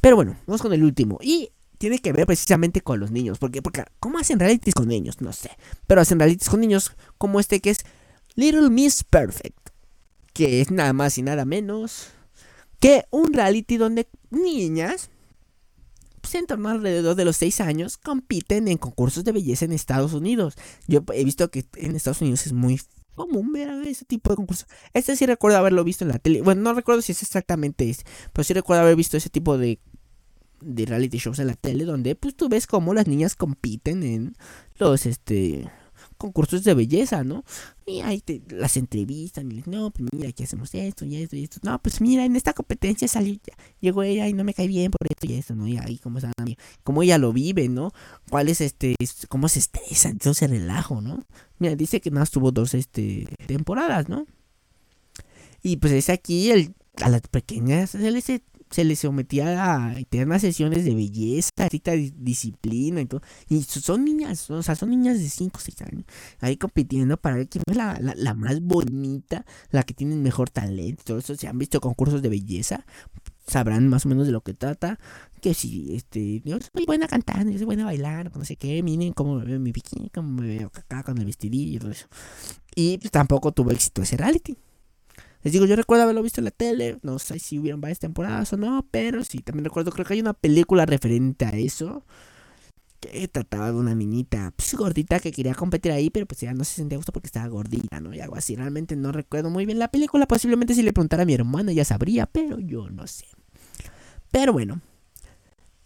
Pero 0.00 0.16
bueno, 0.16 0.36
vamos 0.46 0.62
con 0.62 0.72
el 0.72 0.82
último. 0.82 1.18
Y 1.22 1.50
tiene 1.78 1.98
que 1.98 2.12
ver 2.12 2.26
precisamente 2.26 2.80
con 2.80 3.00
los 3.00 3.10
niños. 3.10 3.38
Porque, 3.38 3.62
porque 3.62 3.84
¿cómo 4.00 4.18
hacen 4.18 4.38
realities 4.38 4.74
con 4.74 4.88
niños? 4.88 5.20
No 5.20 5.32
sé. 5.32 5.50
Pero 5.86 6.00
hacen 6.00 6.18
realities 6.18 6.48
con 6.48 6.60
niños 6.60 6.92
como 7.18 7.40
este 7.40 7.60
que 7.60 7.70
es 7.70 7.78
Little 8.34 8.70
Miss 8.70 9.04
Perfect. 9.04 9.70
Que 10.32 10.60
es 10.60 10.70
nada 10.70 10.92
más 10.92 11.18
y 11.18 11.22
nada 11.22 11.44
menos 11.44 12.08
que 12.82 13.04
un 13.10 13.32
reality 13.32 13.76
donde 13.76 14.08
niñas, 14.30 15.08
pues 16.20 16.34
en 16.34 16.46
torno 16.46 16.68
alrededor 16.68 17.14
de 17.14 17.24
los 17.24 17.36
6 17.36 17.60
años, 17.60 17.96
compiten 17.96 18.66
en 18.66 18.76
concursos 18.76 19.22
de 19.22 19.30
belleza 19.30 19.66
en 19.66 19.72
Estados 19.72 20.14
Unidos. 20.14 20.56
Yo 20.88 21.04
he 21.14 21.24
visto 21.24 21.48
que 21.48 21.64
en 21.76 21.94
Estados 21.94 22.22
Unidos 22.22 22.44
es 22.46 22.52
muy 22.52 22.80
común 23.14 23.52
ver 23.52 23.68
ese 23.86 24.04
tipo 24.04 24.30
de 24.30 24.36
concursos. 24.36 24.68
Este 24.92 25.16
sí 25.16 25.26
recuerdo 25.26 25.58
haberlo 25.58 25.84
visto 25.84 26.04
en 26.04 26.10
la 26.10 26.18
tele. 26.18 26.42
Bueno, 26.42 26.62
no 26.62 26.74
recuerdo 26.74 27.02
si 27.02 27.12
es 27.12 27.22
exactamente 27.22 27.88
ese, 27.88 28.04
pero 28.32 28.44
sí 28.44 28.54
recuerdo 28.54 28.82
haber 28.82 28.96
visto 28.96 29.16
ese 29.16 29.30
tipo 29.30 29.58
de, 29.58 29.78
de 30.60 30.86
reality 30.86 31.18
shows 31.18 31.38
en 31.38 31.48
la 31.48 31.54
tele 31.54 31.84
donde 31.84 32.14
pues 32.14 32.34
tú 32.34 32.48
ves 32.48 32.66
cómo 32.66 32.94
las 32.94 33.06
niñas 33.06 33.34
compiten 33.34 34.02
en 34.02 34.36
los 34.78 35.06
este 35.06 35.70
concursos 36.22 36.62
de 36.64 36.72
belleza, 36.74 37.24
¿no? 37.24 37.44
Y 37.84 38.00
ahí 38.00 38.20
te 38.20 38.40
las 38.48 38.76
entrevistan 38.76 39.50
y 39.50 39.56
les, 39.56 39.66
no, 39.66 39.90
pues 39.90 40.08
mira, 40.12 40.28
aquí 40.28 40.44
hacemos 40.44 40.72
esto 40.74 41.04
y 41.04 41.16
esto 41.16 41.36
y 41.36 41.44
esto. 41.44 41.58
No, 41.62 41.82
pues 41.82 42.00
mira, 42.00 42.24
en 42.24 42.36
esta 42.36 42.52
competencia 42.52 43.08
salió, 43.08 43.36
llegó 43.80 44.04
ella 44.04 44.28
y 44.28 44.32
no 44.32 44.44
me 44.44 44.54
cae 44.54 44.68
bien 44.68 44.90
por 44.90 45.06
esto 45.10 45.26
y 45.26 45.34
esto, 45.34 45.54
¿no? 45.54 45.66
Y 45.66 45.76
ahí 45.78 45.98
cómo, 45.98 46.20
cómo 46.84 47.02
ella 47.02 47.18
lo 47.18 47.32
vive, 47.32 47.68
¿no? 47.68 47.92
¿Cuál 48.30 48.48
es 48.48 48.60
este, 48.60 48.94
cómo 49.28 49.48
se 49.48 49.58
estresa, 49.58 50.08
entonces 50.08 50.48
relajo, 50.48 51.00
¿no? 51.00 51.26
Mira, 51.58 51.74
dice 51.74 52.00
que 52.00 52.10
más 52.10 52.30
tuvo 52.30 52.52
dos 52.52 52.74
este, 52.74 53.26
temporadas, 53.46 54.08
¿no? 54.08 54.26
Y 55.62 55.76
pues 55.76 55.92
es 55.92 56.08
aquí 56.08 56.50
el, 56.50 56.74
a 57.02 57.08
las 57.08 57.22
pequeñas 57.22 57.90
se 57.90 58.10
les 58.10 58.30
se 58.72 58.84
les 58.84 59.00
sometía 59.00 59.90
a 59.90 59.98
eternas 59.98 60.40
sesiones 60.40 60.84
de 60.84 60.94
belleza, 60.94 61.50
cita 61.70 61.92
disciplina 61.92 63.02
y 63.02 63.06
todo. 63.06 63.20
Y 63.48 63.62
son 63.62 64.04
niñas, 64.04 64.50
o 64.50 64.62
sea, 64.62 64.74
son 64.74 64.90
niñas 64.90 65.18
de 65.18 65.28
5 65.28 65.56
o 65.56 65.60
6 65.60 65.82
años, 65.82 66.04
ahí 66.40 66.56
compitiendo 66.56 67.16
para 67.18 67.36
ver 67.36 67.48
quién 67.48 67.62
es 67.66 67.76
la, 67.76 68.34
más 68.34 68.60
bonita, 68.62 69.44
la 69.70 69.82
que 69.82 69.92
tiene 69.94 70.16
mejor 70.16 70.48
talento. 70.50 71.04
Todo 71.04 71.18
eso, 71.18 71.36
si 71.36 71.46
han 71.46 71.58
visto 71.58 71.80
concursos 71.80 72.22
de 72.22 72.30
belleza, 72.30 72.86
sabrán 73.46 73.88
más 73.88 74.06
o 74.06 74.08
menos 74.08 74.26
de 74.26 74.32
lo 74.32 74.40
que 74.40 74.54
trata. 74.54 74.98
Que 75.42 75.54
si, 75.54 75.94
este, 75.94 76.40
yo 76.44 76.58
soy 76.74 76.86
buena 76.86 77.08
cantando, 77.08 77.50
yo 77.52 77.58
soy 77.58 77.66
buena 77.66 77.84
bailando, 77.84 78.30
no 78.34 78.44
sé 78.44 78.56
qué, 78.56 78.82
miren 78.82 79.12
cómo 79.12 79.34
me 79.34 79.44
veo 79.44 79.60
mi 79.60 79.72
bikini, 79.72 80.08
cómo 80.08 80.40
me 80.40 80.46
veo 80.46 80.68
acá 80.68 81.02
con 81.02 81.18
el 81.18 81.26
vestidillo 81.26 81.76
y 81.76 81.78
todo 81.78 81.90
eso. 81.90 82.06
Y 82.74 82.98
pues, 82.98 83.10
tampoco 83.10 83.52
tuvo 83.52 83.70
éxito 83.70 84.02
ese 84.02 84.16
reality. 84.16 84.56
Les 85.42 85.52
digo, 85.52 85.66
yo 85.66 85.76
recuerdo 85.76 86.04
haberlo 86.04 86.22
visto 86.22 86.40
en 86.40 86.44
la 86.44 86.50
tele. 86.50 86.98
No 87.02 87.18
sé 87.18 87.38
si 87.38 87.58
hubieron 87.58 87.80
varias 87.80 87.98
temporadas 87.98 88.52
o 88.52 88.56
no, 88.56 88.86
pero 88.90 89.24
sí, 89.24 89.38
también 89.38 89.64
recuerdo, 89.64 89.90
creo 89.90 90.06
que 90.06 90.14
hay 90.14 90.20
una 90.20 90.34
película 90.34 90.86
referente 90.86 91.44
a 91.44 91.50
eso. 91.50 92.04
Que 93.00 93.26
trataba 93.26 93.72
de 93.72 93.78
una 93.78 93.96
niñita 93.96 94.52
pues, 94.54 94.74
gordita 94.74 95.18
que 95.18 95.32
quería 95.32 95.54
competir 95.54 95.90
ahí, 95.90 96.08
pero 96.10 96.24
pues 96.24 96.40
ya 96.40 96.54
no 96.54 96.62
se 96.62 96.76
sentía 96.76 96.96
gusto 96.96 97.12
porque 97.12 97.26
estaba 97.26 97.48
gordita, 97.48 97.98
¿no? 97.98 98.14
Y 98.14 98.20
algo 98.20 98.36
así. 98.36 98.54
Realmente 98.54 98.94
no 98.94 99.10
recuerdo 99.10 99.50
muy 99.50 99.66
bien 99.66 99.80
la 99.80 99.88
película. 99.88 100.26
Posiblemente 100.26 100.74
si 100.74 100.82
le 100.82 100.92
preguntara 100.92 101.24
a 101.24 101.26
mi 101.26 101.34
hermana 101.34 101.72
ya 101.72 101.84
sabría, 101.84 102.26
pero 102.26 102.60
yo 102.60 102.88
no 102.90 103.08
sé. 103.08 103.26
Pero 104.30 104.52
bueno, 104.52 104.80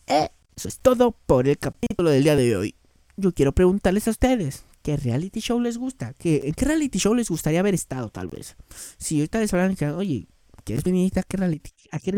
eso 0.06 0.68
es 0.68 0.78
todo 0.78 1.12
por 1.26 1.48
el 1.48 1.58
capítulo 1.58 2.10
del 2.10 2.22
día 2.22 2.36
de 2.36 2.56
hoy. 2.56 2.74
Yo 3.16 3.32
quiero 3.32 3.52
preguntarles 3.52 4.06
a 4.08 4.10
ustedes, 4.10 4.64
¿Qué 4.86 4.96
reality 4.96 5.40
show 5.40 5.58
les 5.58 5.78
gusta? 5.78 6.14
¿Qué, 6.14 6.42
¿En 6.44 6.54
qué 6.54 6.64
reality 6.64 7.00
show 7.00 7.12
les 7.12 7.28
gustaría 7.28 7.58
haber 7.58 7.74
estado, 7.74 8.08
tal 8.08 8.28
vez? 8.28 8.54
Si 8.98 9.16
ahorita 9.16 9.40
les 9.40 9.52
hablan 9.52 9.74
que, 9.74 9.88
oye, 9.88 10.28
¿quieres 10.62 10.84
venir 10.84 11.10
a 11.18 11.24
qué 11.24 11.36
reality? 11.36 11.72
¿A 11.90 11.98
qué, 11.98 12.12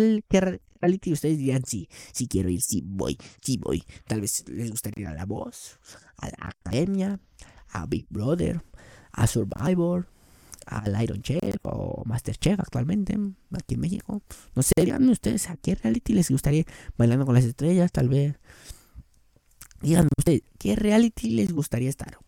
reality 0.78 1.14
ustedes 1.14 1.38
dirían 1.38 1.62
sí? 1.64 1.88
Si 2.12 2.28
quiero 2.28 2.50
ir, 2.50 2.60
sí 2.60 2.82
voy, 2.84 3.16
sí 3.40 3.56
voy. 3.56 3.84
Tal 4.06 4.20
vez 4.20 4.44
les 4.50 4.70
gustaría 4.70 5.04
ir 5.04 5.06
a 5.08 5.14
La 5.14 5.24
Voz, 5.24 5.78
a 6.18 6.26
la 6.26 6.36
Academia, 6.40 7.18
a 7.70 7.86
Big 7.86 8.06
Brother, 8.10 8.60
a 9.12 9.26
Survivor, 9.26 10.06
a 10.66 11.02
Iron 11.02 11.22
Chef 11.22 11.40
o 11.62 12.02
Masterchef 12.04 12.60
actualmente 12.60 13.16
aquí 13.52 13.76
en 13.76 13.80
México. 13.80 14.22
No 14.54 14.62
sé, 14.62 14.74
díganme 14.76 15.10
ustedes 15.12 15.48
a 15.48 15.56
qué 15.56 15.74
reality 15.74 16.12
les 16.12 16.30
gustaría 16.30 16.66
bailando 16.98 17.24
con 17.24 17.34
las 17.34 17.44
estrellas, 17.44 17.92
tal 17.92 18.10
vez. 18.10 18.34
Díganme 19.80 20.10
ustedes, 20.18 20.42
¿qué 20.58 20.76
reality 20.76 21.30
les 21.30 21.54
gustaría 21.54 21.88
estar? 21.88 22.18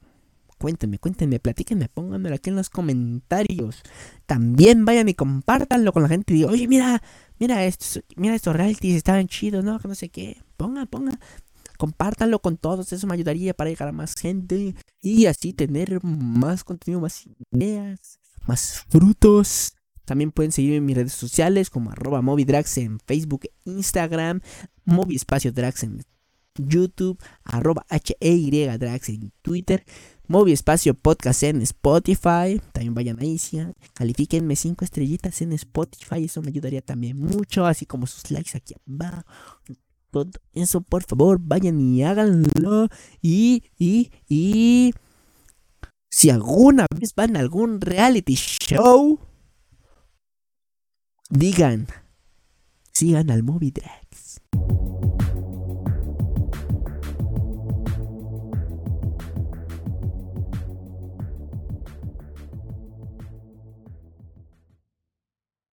Cuéntenme, 0.60 0.98
cuéntenme, 0.98 1.40
platíquenme, 1.40 1.88
pónganmelo 1.88 2.34
aquí 2.34 2.50
en 2.50 2.56
los 2.56 2.68
comentarios. 2.68 3.82
También 4.26 4.84
vayan 4.84 5.08
y 5.08 5.14
compártanlo 5.14 5.90
con 5.90 6.02
la 6.02 6.10
gente 6.10 6.34
y 6.34 6.44
oye, 6.44 6.68
mira, 6.68 7.02
mira 7.38 7.64
estos, 7.64 8.04
mira 8.14 8.34
estos 8.34 8.54
realities, 8.54 8.94
estaban 8.94 9.26
chidos, 9.26 9.64
¿no? 9.64 9.78
Que 9.78 9.88
no 9.88 9.94
sé 9.94 10.10
qué. 10.10 10.42
Pongan, 10.58 10.86
pongan. 10.86 11.18
Compártanlo 11.78 12.42
con 12.42 12.58
todos, 12.58 12.92
eso 12.92 13.06
me 13.06 13.14
ayudaría 13.14 13.54
para 13.54 13.70
llegar 13.70 13.88
a 13.88 13.92
más 13.92 14.14
gente 14.14 14.74
y 15.00 15.24
así 15.24 15.54
tener 15.54 16.04
más 16.04 16.62
contenido, 16.62 17.00
más 17.00 17.24
ideas, 17.50 18.20
más 18.46 18.84
frutos. 18.90 19.72
También 20.04 20.30
pueden 20.30 20.52
seguirme 20.52 20.76
en 20.76 20.84
mis 20.84 20.96
redes 20.96 21.14
sociales 21.14 21.70
como 21.70 21.90
arroba 21.90 22.20
Movidrax 22.20 22.76
en 22.76 23.00
Facebook, 23.00 23.46
Instagram, 23.64 24.42
Moviespacio.drax 24.84 25.84
en 25.84 26.02
YouTube, 26.56 27.18
arroba 27.44 27.86
H-E-Y-Drax 27.88 29.08
en 29.08 29.32
Twitter. 29.40 29.84
Movi 30.30 30.52
Espacio 30.52 30.94
Podcast 30.94 31.42
en 31.42 31.60
Spotify. 31.62 32.62
También 32.70 32.94
vayan 32.94 33.18
ahí, 33.18 33.36
sí, 33.36 33.60
califíquenme 33.94 34.54
5 34.54 34.84
estrellitas 34.84 35.42
en 35.42 35.52
Spotify. 35.54 36.22
Eso 36.22 36.40
me 36.40 36.50
ayudaría 36.50 36.82
también 36.82 37.18
mucho. 37.18 37.66
Así 37.66 37.84
como 37.84 38.06
sus 38.06 38.30
likes 38.30 38.56
aquí 38.56 38.76
abajo. 38.86 39.24
Todo 40.12 40.30
eso, 40.52 40.82
por 40.82 41.02
favor, 41.02 41.40
vayan 41.42 41.80
y 41.80 42.04
háganlo. 42.04 42.86
Y, 43.20 43.64
y, 43.76 44.12
y. 44.28 44.94
Si 46.08 46.30
alguna 46.30 46.86
vez 46.96 47.12
van 47.16 47.36
a 47.36 47.40
algún 47.40 47.80
reality 47.80 48.36
show, 48.36 49.18
digan, 51.28 51.88
sigan 52.92 53.32
al 53.32 53.42
Movidex. 53.42 54.40